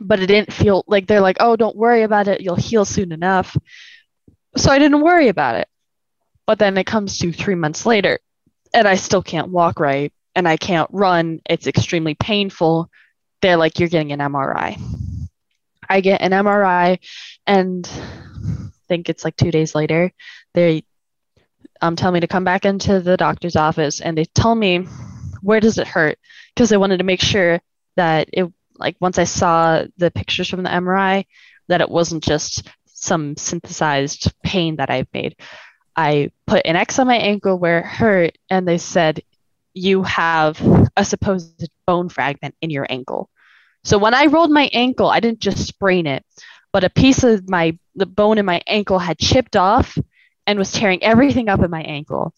[0.00, 2.40] But it didn't feel like they're like, oh, don't worry about it.
[2.40, 3.54] You'll heal soon enough.
[4.56, 5.68] So I didn't worry about it.
[6.46, 8.18] But then it comes to three months later,
[8.72, 11.40] and I still can't walk right and I can't run.
[11.48, 12.90] It's extremely painful.
[13.42, 14.80] They're like, you're getting an MRI.
[15.88, 16.98] I get an MRI,
[17.46, 20.12] and I think it's like two days later,
[20.54, 20.84] they
[21.80, 24.86] um, tell me to come back into the doctor's office and they tell me,
[25.42, 26.18] where does it hurt?
[26.54, 27.60] Because they wanted to make sure
[27.96, 31.24] that it, like, once I saw the pictures from the MRI,
[31.68, 35.36] that it wasn't just some synthesized pain that I've made.
[35.96, 39.22] I put an X on my ankle where it hurt, and they said,
[39.74, 40.60] you have
[40.96, 43.28] a supposed bone fragment in your ankle.
[43.84, 46.24] So when I rolled my ankle, I didn't just sprain it,
[46.72, 49.96] but a piece of my the bone in my ankle had chipped off
[50.46, 52.34] and was tearing everything up in my ankle.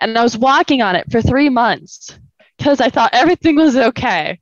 [0.00, 2.18] And I was walking on it for 3 months
[2.58, 4.40] because I thought everything was okay.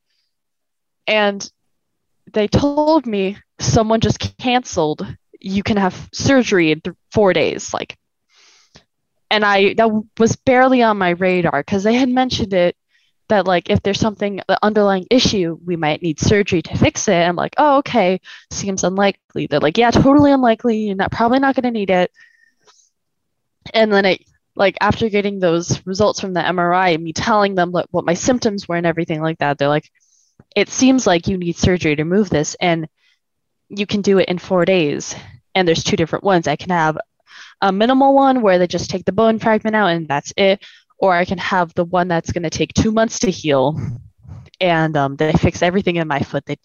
[1.07, 1.49] And
[2.33, 5.07] they told me someone just canceled
[5.41, 7.97] you can have surgery in th- 4 days like
[9.31, 12.77] and I that was barely on my radar because they had mentioned it
[13.29, 17.15] that like if there's something the underlying issue we might need surgery to fix it.
[17.15, 18.21] I'm like oh okay.
[18.51, 19.47] Seems unlikely.
[19.47, 20.79] They're like yeah totally unlikely.
[20.87, 22.11] You're not probably not going to need it.
[23.75, 24.25] And then it
[24.57, 28.15] like after getting those results from the mri and me telling them what, what my
[28.15, 29.89] symptoms were and everything like that they're like
[30.57, 32.89] it seems like you need surgery to move this and
[33.69, 35.15] you can do it in four days
[35.55, 36.49] and there's two different ones.
[36.49, 36.99] I can have
[37.61, 40.65] a minimal one where they just take the bone fragment out and that's it,
[40.99, 43.79] or I can have the one that's going to take two months to heal
[44.61, 46.45] and um, they fix everything in my foot.
[46.47, 46.57] They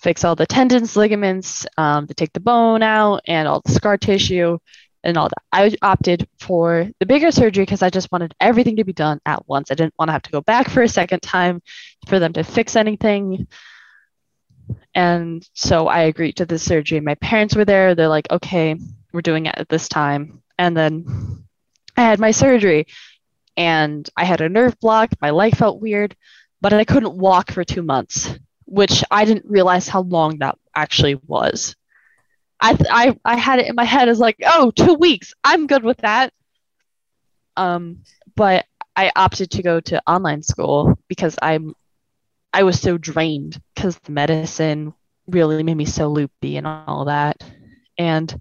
[0.00, 3.96] fix all the tendons, ligaments, um, they take the bone out, and all the scar
[3.96, 4.58] tissue
[5.04, 5.42] and all that.
[5.52, 9.46] I opted for the bigger surgery because I just wanted everything to be done at
[9.48, 9.70] once.
[9.70, 11.62] I didn't want to have to go back for a second time
[12.06, 13.46] for them to fix anything.
[14.94, 17.00] And so I agreed to the surgery.
[17.00, 17.94] My parents were there.
[17.94, 18.76] They're like, okay,
[19.12, 20.42] we're doing it at this time.
[20.58, 21.44] And then
[21.96, 22.86] I had my surgery
[23.56, 25.10] and I had a nerve block.
[25.20, 26.16] My leg felt weird,
[26.60, 28.30] but I couldn't walk for two months,
[28.66, 31.76] which I didn't realize how long that actually was.
[32.60, 35.32] I, I, I had it in my head as like, oh, two weeks.
[35.42, 36.32] I'm good with that.
[37.56, 38.04] Um,
[38.36, 41.74] but I opted to go to online school because I'm
[42.52, 44.92] I was so drained because the medicine
[45.26, 47.42] really made me so loopy and all that.
[47.96, 48.40] And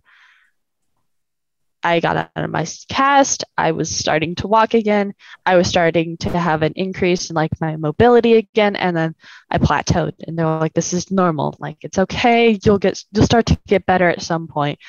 [1.84, 3.46] I got out of my cast.
[3.58, 5.14] I was starting to walk again.
[5.46, 9.16] I was starting to have an increase in like my mobility again, and then
[9.50, 10.14] I plateaued.
[10.28, 11.56] And they were like, "This is normal.
[11.60, 12.60] Like it's okay.
[12.64, 14.80] You'll get you'll start to get better at some point."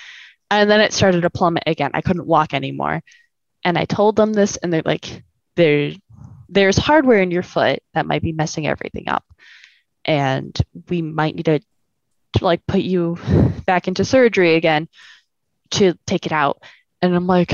[0.51, 1.93] And then it started to plummet again.
[1.95, 3.03] I couldn't walk anymore,
[3.65, 5.23] and I told them this, and they're like,
[5.55, 5.93] "There,
[6.49, 9.25] there's hardware in your foot that might be messing everything up,
[10.05, 13.17] and we might need to, to like put you
[13.67, 14.89] back into surgery again."
[15.71, 16.61] to take it out
[17.03, 17.53] and I'm like,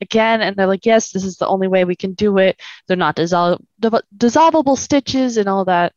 [0.00, 2.60] again, and they're like, yes, this is the only way we can do it.
[2.86, 5.92] They're not dissol- dissolvable stitches and all that.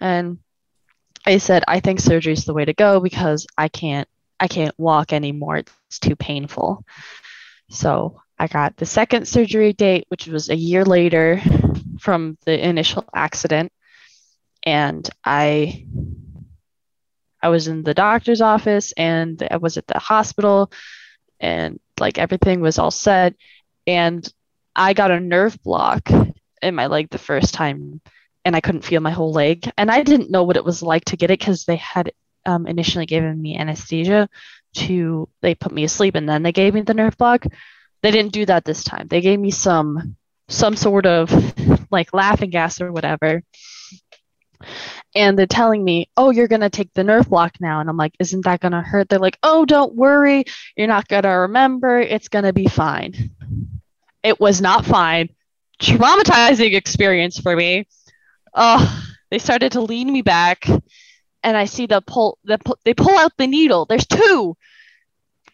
[0.00, 0.38] And
[1.24, 4.08] I said, I think surgery is the way to go because I can't,
[4.38, 5.58] I can't walk anymore.
[5.58, 6.84] It's too painful.
[7.70, 11.40] So I got the second surgery date, which was a year later
[11.98, 13.72] from the initial accident,
[14.62, 15.86] and I,
[17.42, 20.70] I was in the doctor's office and I was at the hospital
[21.40, 23.34] and like everything was all set
[23.86, 24.32] and
[24.76, 26.08] i got a nerve block
[26.62, 28.00] in my leg the first time
[28.44, 29.70] and i couldn't feel my whole leg.
[29.76, 32.12] And i didn't know what it was like to get it because they had
[32.46, 34.28] um, initially given me anesthesia
[34.74, 37.44] to they put me asleep and then they gave me the nerve block.
[38.02, 39.08] They didn't do that this time.
[39.08, 40.16] They gave me some
[40.48, 41.30] some sort of
[41.90, 43.42] like laughing gas or whatever
[45.14, 47.96] and they're telling me, "Oh, you're going to take the nerve block now." And I'm
[47.96, 50.44] like, "Isn't that going to hurt?" They're like, "Oh, don't worry.
[50.76, 51.98] You're not going to remember.
[51.98, 53.30] It's going to be fine."
[54.22, 55.30] It was not fine.
[55.80, 57.86] Traumatizing experience for me.
[58.52, 60.66] Oh, they started to lean me back
[61.42, 63.86] and I see the pull the they pull out the needle.
[63.86, 64.56] There's two.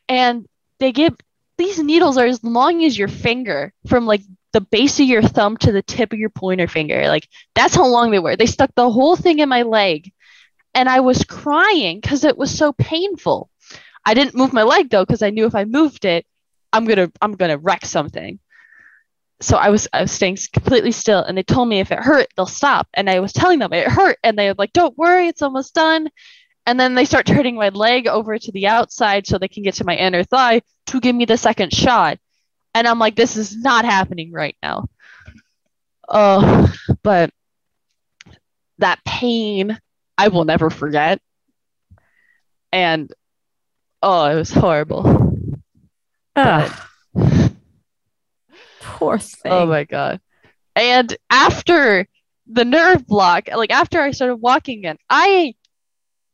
[0.09, 0.47] And
[0.79, 1.17] they give
[1.57, 4.23] these needles are as long as your finger from like
[4.55, 7.09] the base of your thumb to the tip of your pointer finger.
[7.09, 8.37] Like that's how long they were.
[8.37, 10.13] They stuck the whole thing in my leg.
[10.75, 13.51] And I was crying because it was so painful.
[14.07, 16.25] I didn't move my leg though, because I knew if I moved it,
[16.73, 18.39] I'm gonna I'm gonna wreck something.
[19.41, 22.29] So I was I was staying completely still and they told me if it hurt,
[22.37, 22.87] they'll stop.
[22.95, 25.75] And I was telling them it hurt and they were like, Don't worry, it's almost
[25.75, 26.09] done.
[26.65, 29.75] And then they start turning my leg over to the outside so they can get
[29.75, 32.19] to my inner thigh to give me the second shot.
[32.75, 34.87] And I'm like, this is not happening right now.
[36.09, 36.73] Oh,
[37.03, 37.31] but
[38.79, 39.79] that pain
[40.19, 41.21] I will never forget.
[42.73, 43.13] And
[44.03, 45.39] oh, it was horrible.
[46.37, 46.91] Ah.
[48.81, 49.53] Poor thing.
[49.53, 50.21] Oh my god.
[50.77, 52.07] And after
[52.47, 55.55] the nerve block, like after I started walking again, I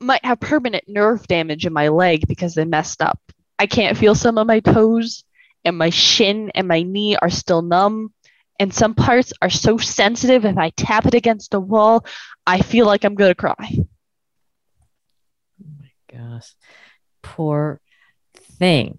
[0.01, 3.21] might have permanent nerve damage in my leg because they messed up.
[3.59, 5.25] I can't feel some of my toes
[5.65, 8.13] and my shin and my knee are still numb.
[8.59, 12.05] And some parts are so sensitive, if I tap it against a wall,
[12.47, 13.79] I feel like I'm going to cry.
[15.63, 16.55] Oh my gosh.
[17.23, 17.81] Poor
[18.35, 18.99] thing.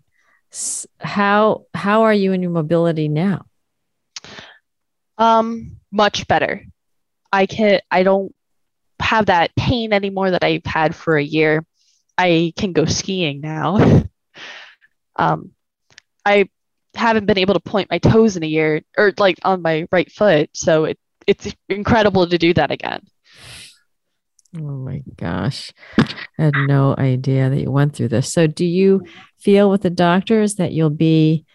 [1.00, 3.46] How how are you in your mobility now?
[5.18, 6.66] Um much better.
[7.32, 8.34] I can I don't
[9.00, 11.66] have that pain anymore that I've had for a year.
[12.18, 14.04] I can go skiing now.
[15.16, 15.52] um
[16.26, 16.50] I
[16.96, 20.12] haven't been able to point my toes in a year or like on my right
[20.12, 20.50] foot.
[20.54, 23.02] So it, it's incredible to do that again.
[24.56, 25.72] Oh my gosh.
[25.98, 28.34] I had no idea that you went through this.
[28.34, 29.06] So do you
[29.40, 31.46] feel with the doctors that you'll be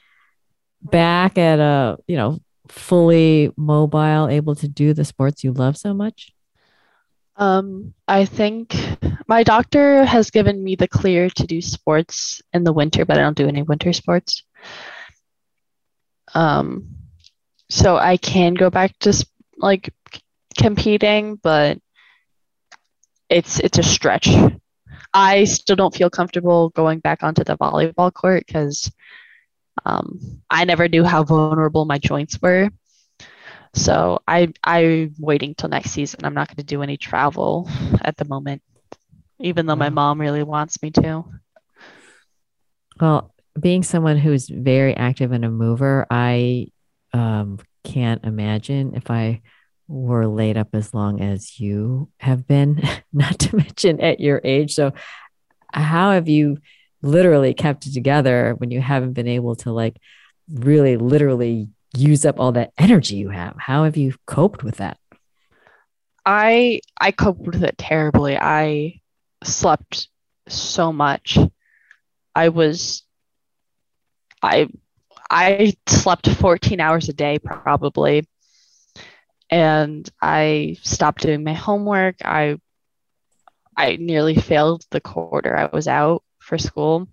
[0.81, 2.39] back at a, you know,
[2.69, 6.33] fully mobile, able to do the sports you love so much?
[7.37, 8.75] Um, I think
[9.29, 13.21] my doctor has given me the clear to do sports in the winter, but I
[13.21, 14.43] don't do any winter sports.
[16.35, 16.97] Um,
[17.71, 19.27] so I can go back to
[19.59, 19.93] like
[20.59, 21.79] competing, but
[23.29, 24.29] it's it's a stretch.
[25.13, 28.91] I still don't feel comfortable going back onto the volleyball court because
[29.85, 32.71] um, I never knew how vulnerable my joints were.
[33.75, 36.21] So I I'm waiting till next season.
[36.25, 37.69] I'm not going to do any travel
[38.03, 38.63] at the moment,
[39.41, 41.25] even though my mom really wants me to.
[43.01, 46.69] Well, being someone who's very active and a mover, I
[47.13, 49.43] um, can't imagine if I
[49.89, 52.83] were laid up as long as you have been,
[53.13, 54.75] not to mention at your age.
[54.75, 54.93] So,
[55.73, 56.59] how have you
[57.03, 59.97] literally kept it together when you haven't been able to like
[60.49, 63.57] really literally use up all that energy you have?
[63.59, 64.99] How have you coped with that?
[66.25, 68.37] I I coped with it terribly.
[68.37, 69.01] I
[69.45, 70.09] slept
[70.49, 71.39] so much.
[72.35, 73.06] I was
[74.47, 74.69] I
[75.31, 78.29] I slept 14 hours a day probably.
[79.51, 82.17] And I stopped doing my homework.
[82.25, 82.59] I
[83.77, 87.09] I nearly failed the quarter I was out for school.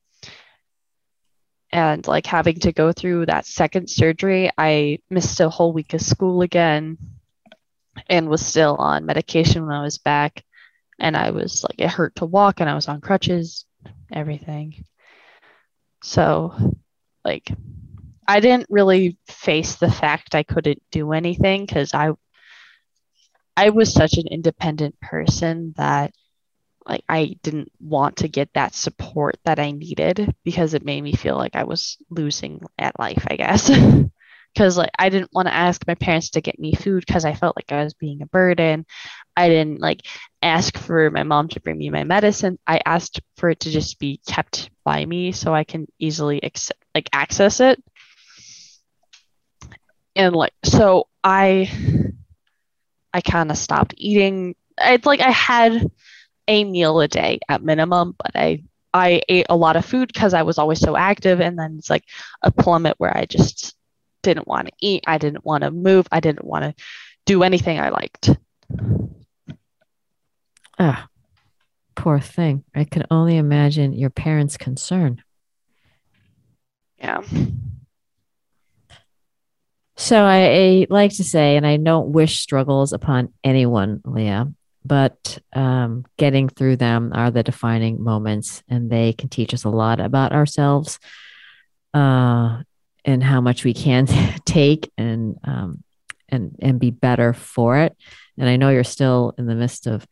[1.71, 6.01] And like having to go through that second surgery, I missed a whole week of
[6.01, 6.97] school again
[8.07, 10.43] and was still on medication when I was back.
[10.99, 13.65] And I was like, it hurt to walk and I was on crutches,
[14.11, 14.85] everything.
[16.03, 16.53] So,
[17.25, 17.51] like,
[18.27, 22.11] I didn't really face the fact I couldn't do anything because I
[23.57, 26.13] I was such an independent person that
[26.87, 31.13] like I didn't want to get that support that I needed because it made me
[31.13, 33.71] feel like I was losing at life, I guess.
[34.57, 37.33] Cuz like I didn't want to ask my parents to get me food cuz I
[37.33, 38.85] felt like I was being a burden.
[39.35, 40.01] I didn't like
[40.41, 42.59] ask for my mom to bring me my medicine.
[42.67, 46.71] I asked for it to just be kept by me so I can easily ex-
[46.95, 47.81] like access it
[50.15, 51.69] and like so i
[53.13, 55.85] i kind of stopped eating it's like i had
[56.47, 60.33] a meal a day at minimum but i i ate a lot of food because
[60.33, 62.03] i was always so active and then it's like
[62.41, 63.75] a plummet where i just
[64.23, 66.73] didn't want to eat i didn't want to move i didn't want to
[67.25, 68.31] do anything i liked.
[70.79, 71.07] Ah
[71.95, 72.63] poor thing.
[72.75, 75.23] I can only imagine your parents concern.
[76.97, 77.21] Yeah.
[79.95, 84.51] So I, I, like to say, and I don't wish struggles upon anyone, Leah,
[84.83, 89.69] but um, getting through them are the defining moments, and they can teach us a
[89.69, 90.99] lot about ourselves.
[91.93, 92.63] Uh,
[93.05, 94.05] and how much we can
[94.45, 95.83] take and um,
[96.29, 97.95] and and be better for it.
[98.37, 100.07] And I know you're still in the midst of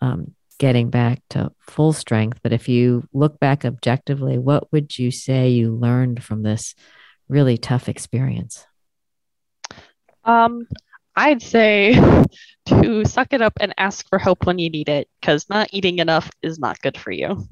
[0.00, 5.10] um, getting back to full strength, but if you look back objectively, what would you
[5.10, 6.74] say you learned from this
[7.28, 8.64] really tough experience?
[10.24, 10.66] Um,
[11.14, 11.94] I'd say
[12.66, 15.98] to suck it up and ask for help when you need it, because not eating
[15.98, 17.46] enough is not good for you.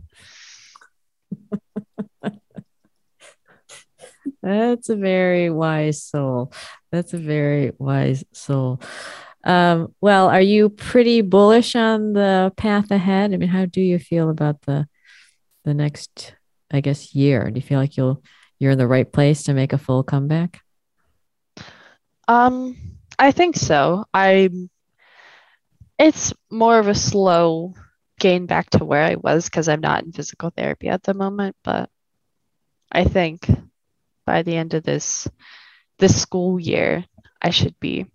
[4.47, 6.53] That's a very wise soul.
[6.93, 8.81] That's a very wise soul.
[9.43, 13.35] Um, well, are you pretty bullish on the path ahead?
[13.35, 14.87] I mean, how do you feel about the
[15.65, 16.37] the next,
[16.71, 17.51] I guess, year?
[17.51, 18.23] Do you feel like you'll
[18.61, 20.61] you're in the right place to make a full comeback?
[22.29, 22.77] Um,
[23.19, 24.05] I think so.
[24.15, 24.49] I
[25.99, 27.75] it's more of a slow
[28.21, 31.57] gain back to where I was because I'm not in physical therapy at the moment,
[31.65, 31.91] but
[32.93, 33.51] I think
[34.27, 35.29] by the end of this
[35.99, 37.05] this school year,
[37.41, 38.07] I should be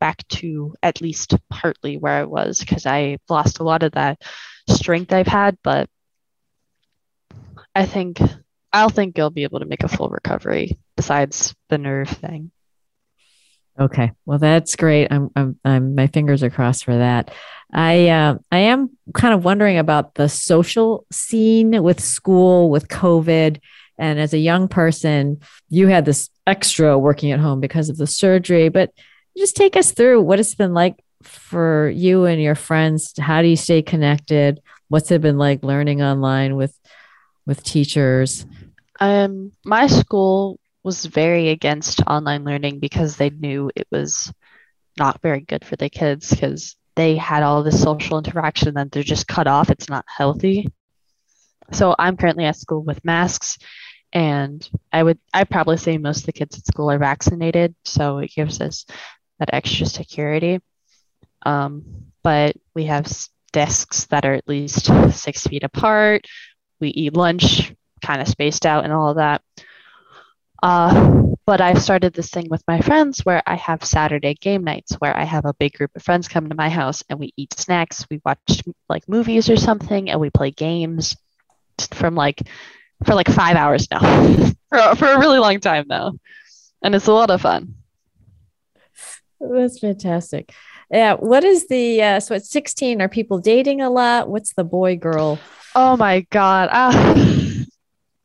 [0.00, 4.22] back to at least partly where I was because I lost a lot of that
[4.68, 5.88] strength I've had, but
[7.74, 8.20] I think
[8.72, 12.50] I'll think I'll be able to make a full recovery besides the nerve thing.
[13.78, 15.08] Okay, well that's great.
[15.10, 17.30] I'm, I'm, I'm my fingers are crossed for that.
[17.72, 23.60] I, uh, I am kind of wondering about the social scene with school, with COVID,
[23.98, 28.06] and as a young person, you had this extra working at home because of the
[28.06, 28.68] surgery.
[28.68, 28.92] But
[29.36, 33.12] just take us through what it's been like for you and your friends.
[33.18, 34.60] How do you stay connected?
[34.88, 36.78] What's it been like learning online with,
[37.46, 38.46] with teachers?
[39.00, 44.32] Um, my school was very against online learning because they knew it was
[44.98, 49.02] not very good for the kids because they had all this social interaction that they're
[49.02, 49.70] just cut off.
[49.70, 50.68] It's not healthy.
[51.72, 53.58] So I'm currently at school with masks
[54.12, 58.18] and I would I probably say most of the kids at school are vaccinated, so
[58.18, 58.86] it gives us
[59.38, 60.60] that extra security.
[61.44, 61.84] Um,
[62.22, 63.06] but we have
[63.52, 66.26] desks that are at least six feet apart.
[66.80, 67.72] We eat lunch
[68.04, 69.42] kind of spaced out and all of that.
[70.62, 74.94] Uh, but I've started this thing with my friends where I have Saturday game nights
[74.94, 77.58] where I have a big group of friends come to my house and we eat
[77.58, 81.16] snacks, we watch like movies or something, and we play games
[81.92, 82.42] from like
[83.04, 84.00] for like five hours now
[84.70, 86.12] for, for a really long time now.
[86.82, 87.74] And it's a lot of fun.
[89.40, 90.52] That's fantastic.
[90.90, 91.14] Yeah.
[91.14, 93.02] What is the uh, so at 16?
[93.02, 94.28] Are people dating a lot?
[94.28, 95.38] What's the boy girl?
[95.74, 96.68] Oh my god.
[96.72, 97.64] Uh,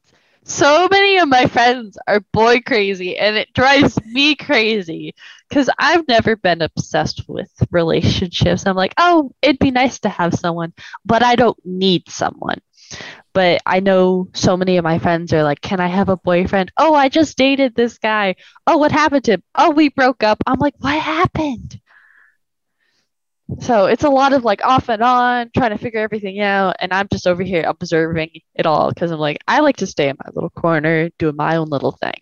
[0.43, 5.13] so many of my friends are boy crazy and it drives me crazy
[5.49, 8.65] because I've never been obsessed with relationships.
[8.65, 10.73] I'm like, oh, it'd be nice to have someone,
[11.05, 12.59] but I don't need someone.
[13.33, 16.71] But I know so many of my friends are like, Can I have a boyfriend?
[16.77, 18.35] Oh, I just dated this guy.
[18.67, 19.43] Oh, what happened to him?
[19.55, 20.37] Oh, we broke up.
[20.45, 21.79] I'm like, What happened?
[23.59, 26.77] So it's a lot of like off and on, trying to figure everything out.
[26.79, 30.07] And I'm just over here observing it all because I'm like, I like to stay
[30.07, 32.21] in my little corner, doing my own little thing.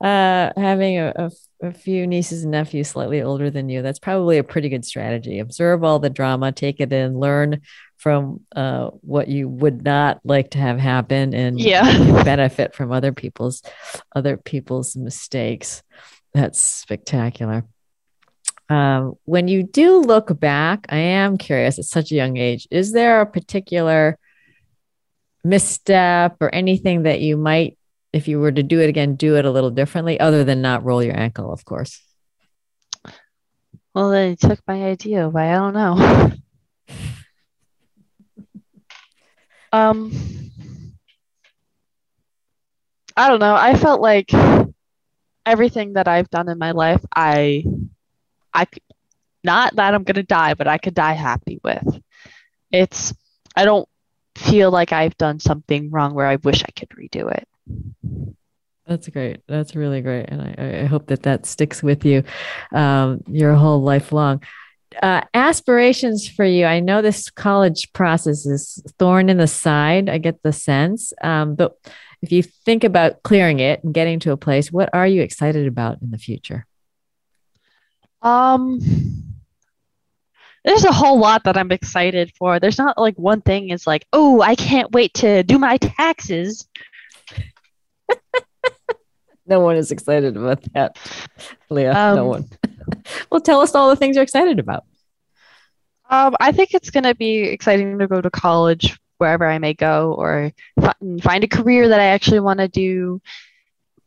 [0.00, 4.38] Uh, having a, a, a few nieces and nephews slightly older than you, that's probably
[4.38, 5.38] a pretty good strategy.
[5.38, 7.60] Observe all the drama, take it in, learn
[8.04, 12.22] from uh, what you would not like to have happen, and yeah.
[12.22, 13.62] benefit from other people's
[14.14, 15.82] other people's mistakes.
[16.34, 17.64] That's spectacular.
[18.68, 22.92] Um, when you do look back, I am curious at such a young age, is
[22.92, 24.18] there a particular
[25.42, 27.78] misstep or anything that you might,
[28.12, 30.84] if you were to do it again, do it a little differently, other than not
[30.84, 32.02] roll your ankle, of course?
[33.94, 35.50] Well, they took my idea away.
[35.50, 36.32] I don't know.
[39.74, 40.12] um,
[43.16, 43.54] I don't know.
[43.54, 44.30] I felt like
[45.44, 47.64] everything that I've done in my life, I
[48.52, 48.66] I
[49.42, 52.00] not that I'm gonna die, but I could die happy with.
[52.70, 53.14] It's
[53.56, 53.88] I don't
[54.36, 57.48] feel like I've done something wrong where I wish I could redo it.
[58.86, 59.40] That's great.
[59.48, 62.22] That's really great, and I, I hope that that sticks with you
[62.72, 64.42] um, your whole life long.
[65.02, 66.66] Uh, aspirations for you.
[66.66, 70.08] I know this college process is thorn in the side.
[70.08, 71.76] I get the sense, um, but
[72.22, 75.66] if you think about clearing it and getting to a place, what are you excited
[75.66, 76.66] about in the future?
[78.22, 78.80] Um,
[80.64, 82.58] there's a whole lot that I'm excited for.
[82.58, 86.66] There's not like one thing is like, oh, I can't wait to do my taxes.
[89.46, 90.98] no one is excited about that,
[91.68, 91.94] Leah.
[91.94, 92.48] Um, no one.
[93.30, 94.84] well, tell us all the things you're excited about.
[96.10, 99.74] Um, I think it's going to be exciting to go to college wherever I may
[99.74, 100.52] go or
[101.22, 103.22] find a career that I actually want to do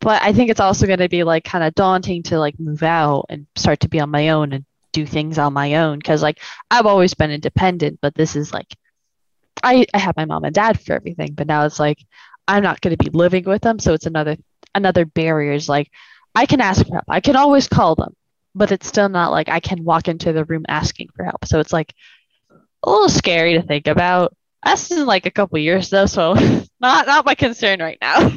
[0.00, 2.82] but I think it's also going to be like kind of daunting to like move
[2.82, 6.22] out and start to be on my own and do things on my own because
[6.22, 8.74] like I've always been independent, but this is like
[9.62, 11.98] I I have my mom and dad for everything, but now it's like
[12.46, 14.36] I'm not going to be living with them, so it's another
[14.74, 15.52] another barrier.
[15.52, 15.90] Is like
[16.34, 18.14] I can ask help, I can always call them,
[18.54, 21.44] but it's still not like I can walk into the room asking for help.
[21.44, 21.94] So it's like
[22.50, 24.34] a little scary to think about.
[24.64, 26.34] That's in like a couple years though, so
[26.80, 28.30] not not my concern right now.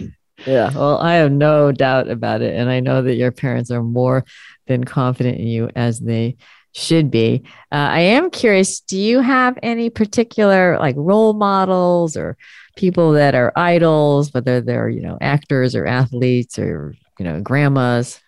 [0.46, 2.56] Yeah, well, I have no doubt about it.
[2.56, 4.26] And I know that your parents are more
[4.68, 6.38] than confident in you as they
[6.74, 7.44] should be.
[7.72, 12.38] Uh, I am curious do you have any particular like role models or
[12.76, 18.20] people that are idols, whether they're, you know, actors or athletes or, you know, grandmas?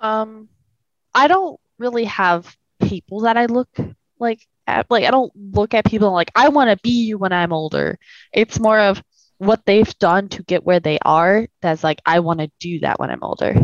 [0.00, 0.48] Um,
[1.18, 3.68] I don't really have people that I look
[4.20, 7.32] like at, like I don't look at people like I want to be you when
[7.32, 7.98] I'm older.
[8.32, 9.02] It's more of
[9.38, 12.98] what they've done to get where they are that's like i want to do that
[12.98, 13.54] when i'm older.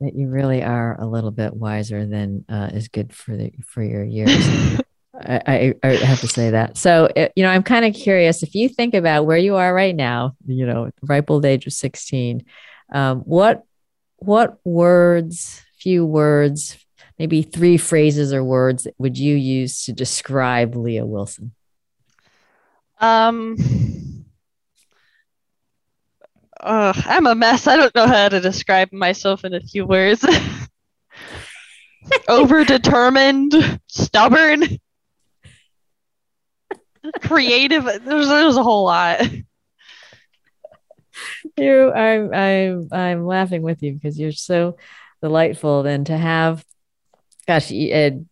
[0.00, 3.82] That you really are a little bit wiser than uh, is good for the for
[3.82, 4.46] your years.
[5.18, 6.76] I, I, I have to say that.
[6.76, 9.74] So it, you know i'm kind of curious if you think about where you are
[9.74, 12.44] right now you know ripe old age of 16
[12.92, 13.65] um, what
[14.18, 16.76] what words few words
[17.18, 21.52] maybe three phrases or words would you use to describe leah wilson
[22.98, 23.56] um,
[26.60, 27.66] uh, I'm a mess.
[27.66, 30.22] I don't know how to describe myself in a few words.
[32.28, 34.64] Overdetermined, stubborn,
[37.20, 37.84] creative.
[37.84, 39.22] There's, there's a whole lot.
[41.56, 44.76] You, I'm, I'm, I'm laughing with you because you're so
[45.22, 45.86] delightful.
[45.86, 46.64] And to have,
[47.46, 48.26] gosh, you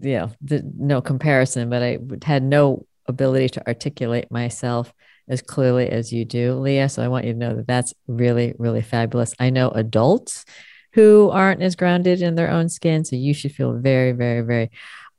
[0.00, 4.92] know, the, no comparison, but I had no ability to articulate myself
[5.28, 6.88] as clearly as you do, Leah.
[6.88, 9.34] So I want you to know that that's really, really fabulous.
[9.38, 10.44] I know adults
[10.92, 13.04] who aren't as grounded in their own skin.
[13.04, 14.70] So you should feel very, very, very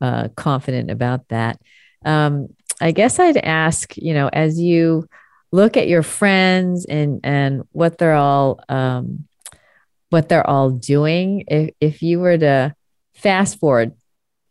[0.02, 1.62] uh, confident about that.
[2.06, 2.48] Um,
[2.82, 5.08] I guess I'd ask, you know, as you
[5.52, 9.28] look at your friends and and what they're all um,
[10.10, 12.76] what they're all doing, if if you were to
[13.16, 13.94] fast forward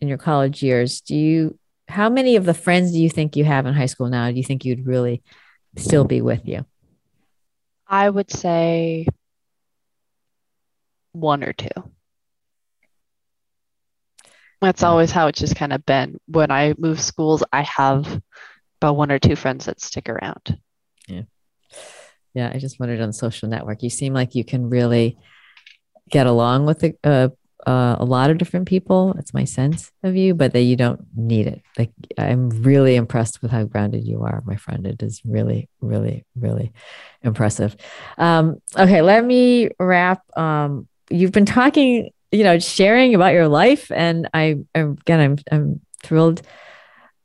[0.01, 3.45] in your college years, do you how many of the friends do you think you
[3.45, 5.23] have in high school now do you think you'd really
[5.77, 6.65] still be with you?
[7.87, 9.07] I would say
[11.13, 11.69] one or two.
[14.61, 16.19] That's always how it's just kind of been.
[16.27, 18.21] When I move schools, I have
[18.81, 20.59] about one or two friends that stick around.
[21.09, 21.23] Yeah.
[22.35, 22.53] Yeah.
[22.55, 25.19] I just wondered on social network, you seem like you can really
[26.11, 27.29] get along with the, uh,
[27.67, 29.15] uh, a lot of different people.
[29.19, 31.61] It's my sense of you, but that you don't need it.
[31.77, 34.87] Like I'm really impressed with how grounded you are, my friend.
[34.87, 36.73] It is really, really, really
[37.23, 37.77] impressive.
[38.17, 40.23] Um, okay, let me wrap.
[40.39, 45.81] Um, you've been talking, you know, sharing about your life, and I again, I'm I'm
[46.03, 46.43] thrilled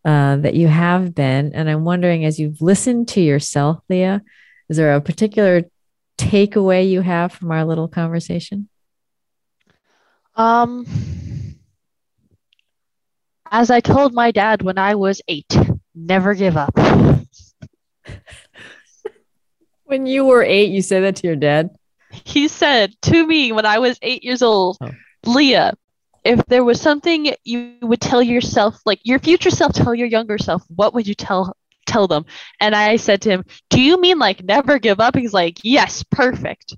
[0.06, 4.22] uh, that you have been, and I'm wondering as you've listened to yourself, Leah,
[4.70, 5.64] is there a particular
[6.18, 8.70] takeaway you have from our little conversation?
[10.36, 10.86] Um,
[13.52, 15.56] as I told my dad when I was eight,
[15.94, 16.76] never give up.
[19.84, 21.70] when you were eight, you said that to your dad?
[22.12, 24.92] He said to me when I was eight years old, oh.
[25.26, 25.74] Leah,
[26.24, 30.38] if there was something you would tell yourself, like your future self, tell your younger
[30.38, 31.56] self, what would you tell
[31.86, 32.26] tell them?
[32.60, 35.16] And I said to him, Do you mean like never give up?
[35.16, 36.76] He's like, Yes, perfect.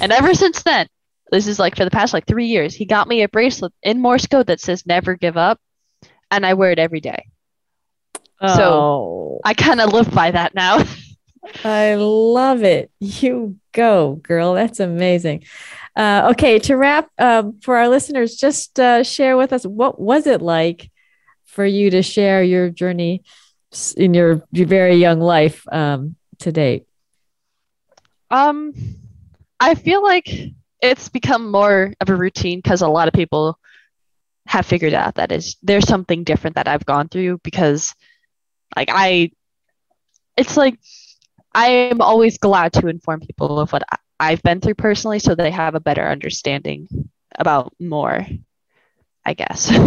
[0.00, 0.88] And ever since then,
[1.30, 2.74] this is like for the past like three years.
[2.74, 5.58] He got me a bracelet in Morse code that says "Never give up,"
[6.30, 7.26] and I wear it every day.
[8.40, 8.56] Oh.
[8.56, 10.84] So I kind of live by that now.
[11.64, 12.90] I love it.
[13.00, 14.54] You go, girl.
[14.54, 15.44] That's amazing.
[15.96, 20.26] Uh, okay, to wrap um, for our listeners, just uh, share with us what was
[20.26, 20.90] it like
[21.44, 23.22] for you to share your journey
[23.96, 26.86] in your, your very young life um, to date.
[28.30, 28.72] Um,
[29.60, 30.28] I feel like
[30.82, 33.58] it's become more of a routine because a lot of people
[34.46, 37.94] have figured out that is there's something different that I've gone through because
[38.76, 39.30] like I
[40.36, 40.78] it's like
[41.54, 43.82] I am always glad to inform people of what
[44.18, 46.88] I've been through personally so they have a better understanding
[47.36, 48.26] about more
[49.26, 49.72] I guess.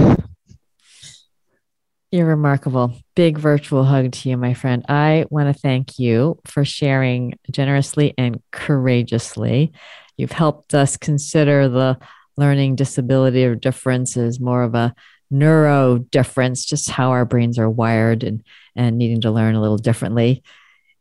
[2.11, 2.93] You're remarkable.
[3.15, 4.83] Big virtual hug to you, my friend.
[4.89, 9.73] I want to thank you for sharing generously and courageously
[10.17, 11.97] You've helped us consider the
[12.35, 14.93] learning disability or difference as more of a
[15.29, 18.43] neuro difference, just how our brains are wired and,
[18.75, 20.43] and needing to learn a little differently.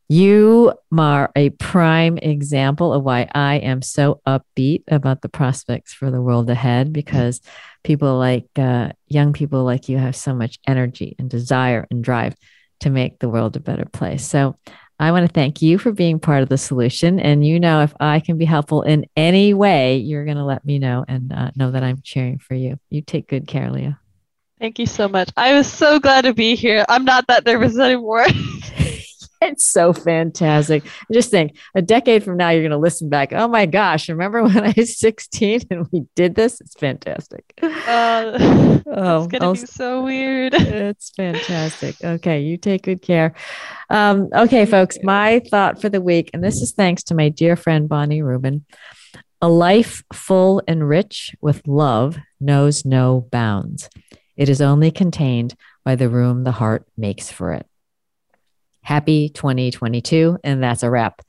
[0.08, 6.12] You are a prime example of why I am so upbeat about the prospects for
[6.12, 7.40] the world ahead because
[7.82, 12.36] people like uh, young people like you have so much energy and desire and drive
[12.80, 14.24] to make the world a better place.
[14.24, 14.56] So
[15.00, 17.18] I want to thank you for being part of the solution.
[17.18, 20.64] And you know, if I can be helpful in any way, you're going to let
[20.64, 22.78] me know and uh, know that I'm cheering for you.
[22.90, 23.98] You take good care, Leah.
[24.60, 25.30] Thank you so much.
[25.36, 26.84] I was so glad to be here.
[26.88, 28.26] I'm not that nervous anymore.
[29.40, 30.84] it's so fantastic.
[31.12, 33.32] Just think a decade from now, you're going to listen back.
[33.32, 36.60] Oh my gosh, remember when I was 16 and we did this?
[36.60, 37.44] It's fantastic.
[37.62, 40.54] Uh, oh, it's going to be so weird.
[40.86, 41.96] It's fantastic.
[42.02, 43.34] Okay, you take good care.
[43.90, 47.56] Um, okay, folks, my thought for the week, and this is thanks to my dear
[47.56, 48.64] friend Bonnie Rubin.
[49.40, 53.88] A life full and rich with love knows no bounds.
[54.36, 57.66] It is only contained by the room the heart makes for it.
[58.86, 60.38] Happy 2022.
[60.44, 61.20] And that's a wrap.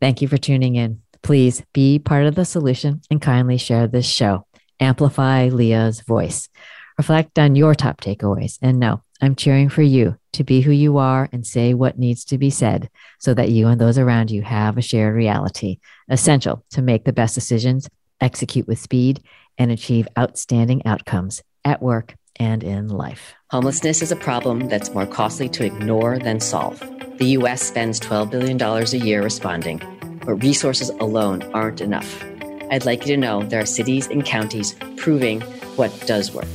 [0.00, 1.02] Thank you for tuning in.
[1.24, 4.46] Please be part of the solution and kindly share this show.
[4.78, 6.48] Amplify Leah's voice.
[6.96, 8.60] Reflect on your top takeaways.
[8.62, 12.24] And know I'm cheering for you to be who you are and say what needs
[12.26, 12.88] to be said
[13.18, 17.12] so that you and those around you have a shared reality, essential to make the
[17.12, 17.88] best decisions,
[18.20, 19.20] execute with speed,
[19.58, 23.34] and achieve outstanding outcomes at work and in life.
[23.50, 26.80] Homelessness is a problem that's more costly to ignore than solve.
[27.18, 27.62] The U.S.
[27.62, 29.80] spends $12 billion a year responding,
[30.24, 32.24] but resources alone aren't enough.
[32.70, 35.40] I'd like you to know there are cities and counties proving
[35.76, 36.48] what does work.